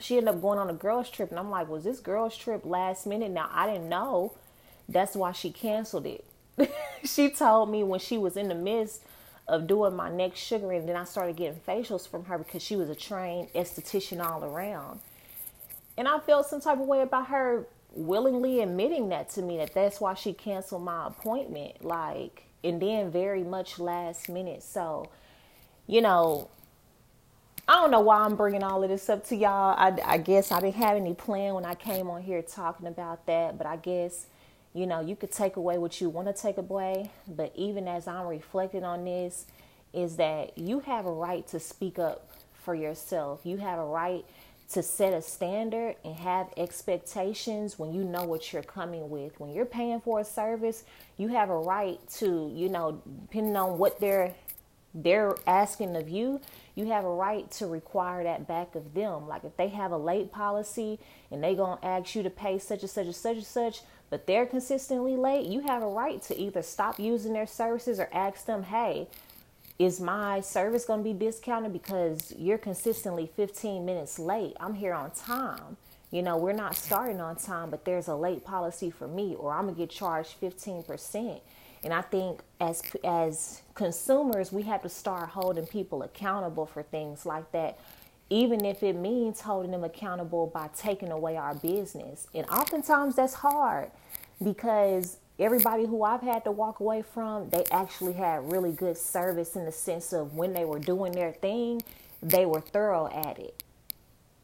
She 0.00 0.16
ended 0.16 0.34
up 0.34 0.42
going 0.42 0.58
on 0.58 0.68
a 0.70 0.74
girls' 0.74 1.08
trip, 1.10 1.30
and 1.30 1.38
I'm 1.38 1.50
like, 1.50 1.68
was 1.68 1.84
this 1.84 2.00
girls' 2.00 2.36
trip 2.36 2.64
last 2.64 3.06
minute? 3.06 3.30
Now, 3.30 3.48
I 3.52 3.66
didn't 3.66 3.88
know. 3.88 4.34
That's 4.88 5.14
why 5.16 5.32
she 5.32 5.50
canceled 5.50 6.06
it. 6.06 6.26
she 7.04 7.30
told 7.30 7.70
me 7.70 7.82
when 7.84 8.00
she 8.00 8.18
was 8.18 8.36
in 8.36 8.48
the 8.48 8.54
midst 8.54 9.02
of 9.46 9.66
doing 9.66 9.94
my 9.94 10.10
next 10.10 10.40
sugaring, 10.40 10.80
and 10.80 10.88
then 10.88 10.96
I 10.96 11.04
started 11.04 11.36
getting 11.36 11.60
facials 11.60 12.08
from 12.08 12.24
her 12.26 12.38
because 12.38 12.62
she 12.62 12.76
was 12.76 12.88
a 12.88 12.94
trained 12.94 13.52
esthetician 13.52 14.24
all 14.24 14.44
around. 14.44 15.00
And 15.96 16.08
I 16.08 16.18
felt 16.20 16.46
some 16.46 16.60
type 16.60 16.80
of 16.80 16.86
way 16.86 17.02
about 17.02 17.28
her 17.28 17.66
willingly 17.92 18.60
admitting 18.60 19.10
that 19.10 19.28
to 19.30 19.42
me 19.42 19.56
that 19.58 19.74
that's 19.74 20.00
why 20.00 20.14
she 20.14 20.32
canceled 20.32 20.82
my 20.82 21.06
appointment. 21.06 21.84
Like, 21.84 22.44
and 22.64 22.80
then 22.80 23.10
very 23.10 23.44
much 23.44 23.78
last 23.78 24.28
minute. 24.28 24.62
So, 24.62 25.10
you 25.86 26.00
know, 26.00 26.48
I 27.68 27.74
don't 27.74 27.90
know 27.90 28.00
why 28.00 28.18
I'm 28.18 28.36
bringing 28.36 28.62
all 28.62 28.82
of 28.82 28.90
this 28.90 29.08
up 29.08 29.26
to 29.28 29.36
y'all. 29.36 29.74
I, 29.78 29.96
I 30.04 30.18
guess 30.18 30.50
I 30.50 30.60
didn't 30.60 30.76
have 30.76 30.96
any 30.96 31.14
plan 31.14 31.54
when 31.54 31.64
I 31.64 31.74
came 31.74 32.10
on 32.10 32.22
here 32.22 32.42
talking 32.42 32.86
about 32.86 33.26
that, 33.26 33.56
but 33.56 33.66
I 33.66 33.76
guess 33.76 34.26
you 34.74 34.86
know, 34.86 35.00
you 35.00 35.14
could 35.14 35.30
take 35.30 35.56
away 35.56 35.78
what 35.78 36.00
you 36.00 36.10
want 36.10 36.26
to 36.28 36.34
take 36.34 36.58
away, 36.58 37.10
but 37.28 37.52
even 37.54 37.86
as 37.86 38.08
I'm 38.08 38.26
reflecting 38.26 38.84
on 38.84 39.04
this, 39.04 39.46
is 39.92 40.16
that 40.16 40.58
you 40.58 40.80
have 40.80 41.06
a 41.06 41.12
right 41.12 41.46
to 41.48 41.60
speak 41.60 41.98
up 41.98 42.28
for 42.64 42.74
yourself. 42.74 43.40
You 43.44 43.58
have 43.58 43.78
a 43.78 43.84
right 43.84 44.24
to 44.72 44.82
set 44.82 45.12
a 45.12 45.22
standard 45.22 45.94
and 46.04 46.16
have 46.16 46.48
expectations 46.56 47.78
when 47.78 47.92
you 47.92 48.02
know 48.02 48.24
what 48.24 48.52
you're 48.52 48.62
coming 48.62 49.08
with. 49.08 49.38
When 49.38 49.52
you're 49.52 49.66
paying 49.66 50.00
for 50.00 50.20
a 50.20 50.24
service, 50.24 50.82
you 51.16 51.28
have 51.28 51.50
a 51.50 51.56
right 51.56 52.00
to, 52.16 52.50
you 52.52 52.68
know, 52.68 53.00
depending 53.22 53.56
on 53.56 53.78
what 53.78 54.00
they're 54.00 54.34
they're 54.96 55.34
asking 55.46 55.96
of 55.96 56.08
you, 56.08 56.40
you 56.76 56.86
have 56.86 57.04
a 57.04 57.10
right 57.10 57.50
to 57.50 57.66
require 57.66 58.22
that 58.22 58.46
back 58.46 58.76
of 58.76 58.94
them. 58.94 59.26
Like 59.26 59.42
if 59.42 59.56
they 59.56 59.68
have 59.68 59.90
a 59.90 59.96
late 59.96 60.30
policy 60.30 61.00
and 61.32 61.42
they 61.42 61.56
gonna 61.56 61.80
ask 61.82 62.14
you 62.14 62.22
to 62.22 62.30
pay 62.30 62.58
such 62.58 62.82
and 62.82 62.90
such 62.90 63.06
and 63.06 63.16
such 63.16 63.36
and 63.36 63.46
such, 63.46 63.82
but 64.14 64.28
they're 64.28 64.46
consistently 64.46 65.16
late, 65.16 65.44
you 65.44 65.58
have 65.62 65.82
a 65.82 65.88
right 65.88 66.22
to 66.22 66.38
either 66.38 66.62
stop 66.62 67.00
using 67.00 67.32
their 67.32 67.48
services 67.48 67.98
or 67.98 68.08
ask 68.12 68.46
them, 68.46 68.62
hey, 68.62 69.08
is 69.76 69.98
my 69.98 70.40
service 70.40 70.84
going 70.84 71.00
to 71.00 71.12
be 71.12 71.12
discounted 71.12 71.72
because 71.72 72.32
you're 72.38 72.56
consistently 72.56 73.28
15 73.34 73.84
minutes 73.84 74.20
late? 74.20 74.54
I'm 74.60 74.74
here 74.74 74.94
on 74.94 75.10
time. 75.10 75.76
You 76.12 76.22
know, 76.22 76.36
we're 76.36 76.52
not 76.52 76.76
starting 76.76 77.20
on 77.20 77.34
time, 77.34 77.70
but 77.70 77.84
there's 77.84 78.06
a 78.06 78.14
late 78.14 78.44
policy 78.44 78.88
for 78.88 79.08
me, 79.08 79.34
or 79.34 79.52
I'm 79.52 79.64
going 79.64 79.74
to 79.74 79.80
get 79.80 79.90
charged 79.90 80.40
15%. 80.40 81.40
And 81.82 81.92
I 81.92 82.00
think 82.00 82.38
as 82.60 82.84
as 83.02 83.62
consumers, 83.74 84.52
we 84.52 84.62
have 84.62 84.82
to 84.82 84.88
start 84.88 85.30
holding 85.30 85.66
people 85.66 86.04
accountable 86.04 86.66
for 86.66 86.84
things 86.84 87.26
like 87.26 87.50
that 87.50 87.80
even 88.30 88.64
if 88.64 88.82
it 88.82 88.96
means 88.96 89.40
holding 89.40 89.70
them 89.70 89.84
accountable 89.84 90.46
by 90.46 90.68
taking 90.76 91.10
away 91.10 91.36
our 91.36 91.54
business. 91.54 92.26
And 92.34 92.46
oftentimes 92.46 93.16
that's 93.16 93.34
hard 93.34 93.90
because 94.42 95.18
everybody 95.38 95.86
who 95.86 96.02
I've 96.02 96.22
had 96.22 96.44
to 96.44 96.50
walk 96.50 96.80
away 96.80 97.02
from, 97.02 97.50
they 97.50 97.64
actually 97.70 98.14
had 98.14 98.50
really 98.50 98.72
good 98.72 98.96
service 98.96 99.56
in 99.56 99.64
the 99.64 99.72
sense 99.72 100.12
of 100.12 100.34
when 100.34 100.52
they 100.52 100.64
were 100.64 100.78
doing 100.78 101.12
their 101.12 101.32
thing, 101.32 101.82
they 102.22 102.46
were 102.46 102.60
thorough 102.60 103.08
at 103.08 103.38
it. 103.38 103.62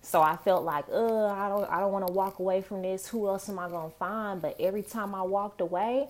So 0.03 0.23
I 0.23 0.37
felt 0.37 0.65
like, 0.65 0.87
uh, 0.91 1.27
I 1.27 1.49
don't 1.49 1.71
I 1.71 1.81
don't 1.81 1.93
want 1.93 2.07
to 2.07 2.13
walk 2.13 2.39
away 2.39 2.63
from 2.63 2.83
this. 2.83 3.07
Who 3.09 3.29
else 3.29 3.49
am 3.49 3.59
I 3.59 3.69
going 3.69 3.91
to 3.91 3.97
find? 3.99 4.41
But 4.41 4.57
every 4.59 4.83
time 4.83 5.15
I 5.15 5.23
walked 5.23 5.61
away, 5.61 6.09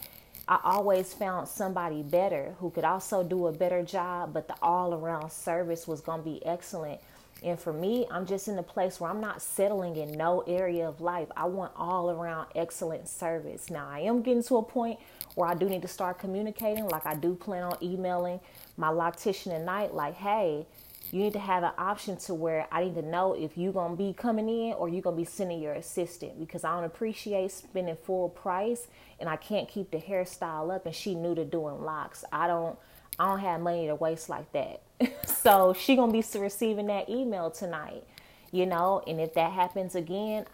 I 0.48 0.58
always 0.64 1.12
found 1.12 1.48
somebody 1.48 2.02
better 2.02 2.54
who 2.58 2.70
could 2.70 2.84
also 2.84 3.22
do 3.22 3.48
a 3.48 3.52
better 3.52 3.82
job, 3.82 4.32
but 4.32 4.48
the 4.48 4.54
all-around 4.62 5.30
service 5.32 5.86
was 5.86 6.00
going 6.00 6.20
to 6.20 6.24
be 6.24 6.44
excellent. 6.46 7.00
And 7.42 7.58
for 7.58 7.72
me, 7.72 8.06
I'm 8.10 8.26
just 8.26 8.48
in 8.48 8.58
a 8.58 8.62
place 8.62 9.00
where 9.00 9.10
I'm 9.10 9.20
not 9.20 9.40
settling 9.40 9.96
in 9.96 10.12
no 10.12 10.40
area 10.46 10.86
of 10.88 11.00
life. 11.00 11.28
I 11.36 11.46
want 11.46 11.72
all 11.74 12.10
around 12.10 12.48
excellent 12.54 13.08
service. 13.08 13.70
Now, 13.70 13.88
I 13.88 14.00
am 14.00 14.22
getting 14.22 14.42
to 14.44 14.58
a 14.58 14.62
point 14.62 14.98
where 15.34 15.48
I 15.48 15.54
do 15.54 15.68
need 15.68 15.82
to 15.82 15.88
start 15.88 16.18
communicating. 16.18 16.86
Like, 16.88 17.06
I 17.06 17.14
do 17.14 17.34
plan 17.34 17.62
on 17.62 17.76
emailing 17.82 18.40
my 18.76 18.88
loctician 18.88 19.54
at 19.54 19.62
night, 19.62 19.94
like, 19.94 20.14
hey, 20.14 20.66
you 21.12 21.22
need 21.22 21.32
to 21.32 21.40
have 21.40 21.64
an 21.64 21.72
option 21.76 22.16
to 22.18 22.34
where 22.34 22.68
I 22.70 22.84
need 22.84 22.94
to 22.94 23.02
know 23.02 23.34
if 23.34 23.56
you're 23.56 23.72
going 23.72 23.92
to 23.92 23.96
be 23.96 24.12
coming 24.12 24.48
in 24.48 24.74
or 24.74 24.88
you're 24.88 25.02
going 25.02 25.16
to 25.16 25.22
be 25.22 25.26
sending 25.26 25.60
your 25.60 25.72
assistant 25.72 26.38
because 26.38 26.62
I 26.62 26.74
don't 26.74 26.84
appreciate 26.84 27.50
spending 27.50 27.96
full 27.96 28.28
price 28.28 28.86
and 29.18 29.28
I 29.28 29.36
can't 29.36 29.68
keep 29.68 29.90
the 29.90 29.98
hairstyle 29.98 30.72
up 30.72 30.86
and 30.86 30.94
she 30.94 31.16
new 31.16 31.34
to 31.34 31.44
doing 31.44 31.82
locks. 31.82 32.24
I 32.30 32.46
don't 32.46 32.78
I 33.20 33.26
don't 33.26 33.40
have 33.40 33.60
money 33.60 33.86
to 33.86 33.94
waste 33.96 34.30
like 34.30 34.50
that. 34.54 34.80
so 35.28 35.74
she 35.74 35.94
gonna 35.94 36.10
be 36.10 36.24
receiving 36.38 36.86
that 36.86 37.10
email 37.10 37.50
tonight, 37.50 38.02
you 38.50 38.64
know. 38.64 39.02
And 39.06 39.20
if 39.20 39.34
that 39.34 39.52
happens 39.52 39.94
again, 39.94 40.46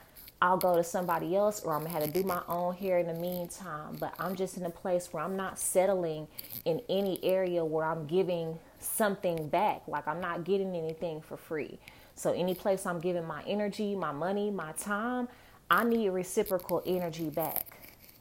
I'll 0.42 0.56
go 0.58 0.74
to 0.76 0.82
somebody 0.82 1.36
else, 1.36 1.62
or 1.62 1.74
I'm 1.74 1.82
gonna 1.84 1.92
have 1.92 2.04
to 2.04 2.10
do 2.10 2.24
my 2.24 2.42
own 2.48 2.74
hair 2.74 2.98
in 2.98 3.06
the 3.06 3.14
meantime. 3.14 3.96
But 4.00 4.14
I'm 4.18 4.34
just 4.34 4.56
in 4.56 4.66
a 4.66 4.70
place 4.70 5.12
where 5.12 5.22
I'm 5.22 5.36
not 5.36 5.60
settling 5.60 6.26
in 6.64 6.82
any 6.88 7.24
area 7.24 7.64
where 7.64 7.86
I'm 7.86 8.04
giving 8.08 8.58
something 8.80 9.48
back. 9.48 9.82
Like 9.86 10.08
I'm 10.08 10.20
not 10.20 10.42
getting 10.42 10.74
anything 10.74 11.20
for 11.20 11.36
free. 11.36 11.78
So 12.16 12.32
any 12.32 12.54
place 12.54 12.84
I'm 12.84 12.98
giving 12.98 13.26
my 13.26 13.44
energy, 13.46 13.94
my 13.94 14.10
money, 14.10 14.50
my 14.50 14.72
time, 14.72 15.28
I 15.70 15.84
need 15.84 16.08
reciprocal 16.10 16.82
energy 16.84 17.30
back. 17.30 17.75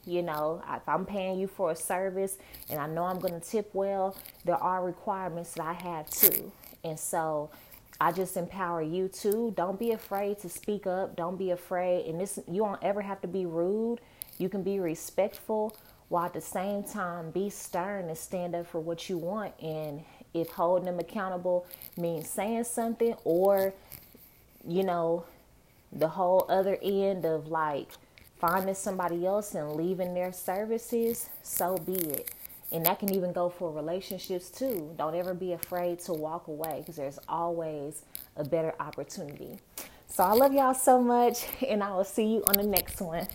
You 0.05 0.21
know, 0.21 0.63
if 0.71 0.87
I'm 0.87 1.05
paying 1.05 1.39
you 1.39 1.47
for 1.47 1.71
a 1.71 1.75
service 1.75 2.37
and 2.69 2.79
I 2.79 2.87
know 2.87 3.05
I'm 3.05 3.19
going 3.19 3.39
to 3.39 3.45
tip 3.45 3.69
well, 3.73 4.15
there 4.43 4.55
are 4.55 4.83
requirements 4.83 5.53
that 5.53 5.65
I 5.65 5.73
have 5.73 6.09
too. 6.09 6.51
And 6.83 6.99
so 6.99 7.49
I 7.99 8.11
just 8.11 8.37
empower 8.37 8.81
you 8.81 9.07
too. 9.07 9.53
Don't 9.55 9.79
be 9.79 9.91
afraid 9.91 10.39
to 10.39 10.49
speak 10.49 10.85
up. 10.85 11.15
Don't 11.15 11.37
be 11.37 11.51
afraid. 11.51 12.05
And 12.05 12.19
this, 12.19 12.37
you 12.47 12.61
don't 12.61 12.83
ever 12.83 13.01
have 13.01 13.21
to 13.21 13.27
be 13.27 13.45
rude. 13.45 13.99
You 14.37 14.49
can 14.49 14.63
be 14.63 14.79
respectful 14.79 15.75
while 16.09 16.25
at 16.25 16.33
the 16.33 16.41
same 16.41 16.83
time 16.83 17.31
be 17.31 17.49
stern 17.49 18.09
and 18.09 18.17
stand 18.17 18.53
up 18.53 18.67
for 18.67 18.79
what 18.79 19.09
you 19.09 19.17
want. 19.17 19.53
And 19.61 20.03
if 20.33 20.49
holding 20.49 20.85
them 20.85 20.99
accountable 20.99 21.65
means 21.97 22.29
saying 22.29 22.65
something 22.65 23.15
or, 23.23 23.73
you 24.67 24.83
know, 24.83 25.25
the 25.91 26.09
whole 26.09 26.45
other 26.49 26.77
end 26.83 27.25
of 27.25 27.47
like, 27.47 27.89
finding 28.47 28.75
somebody 28.75 29.25
else 29.25 29.55
and 29.55 29.71
leaving 29.71 30.13
their 30.13 30.31
services, 30.31 31.29
so 31.41 31.77
be 31.77 31.93
it. 31.93 32.31
And 32.71 32.85
that 32.85 32.99
can 32.99 33.11
even 33.13 33.31
go 33.31 33.49
for 33.49 33.71
relationships 33.71 34.49
too. 34.49 34.93
Don't 34.97 35.15
ever 35.15 35.33
be 35.33 35.53
afraid 35.53 35.99
to 36.01 36.13
walk 36.13 36.47
away 36.47 36.79
because 36.79 36.95
there's 36.95 37.17
always 37.27 38.03
a 38.35 38.43
better 38.43 38.73
opportunity. 38.79 39.57
So 40.07 40.23
I 40.23 40.33
love 40.33 40.53
y'all 40.53 40.75
so 40.75 41.01
much, 41.01 41.45
and 41.67 41.81
I 41.83 41.95
will 41.95 42.03
see 42.03 42.25
you 42.25 42.43
on 42.45 42.55
the 42.57 42.63
next 42.63 43.01
one. 43.01 43.27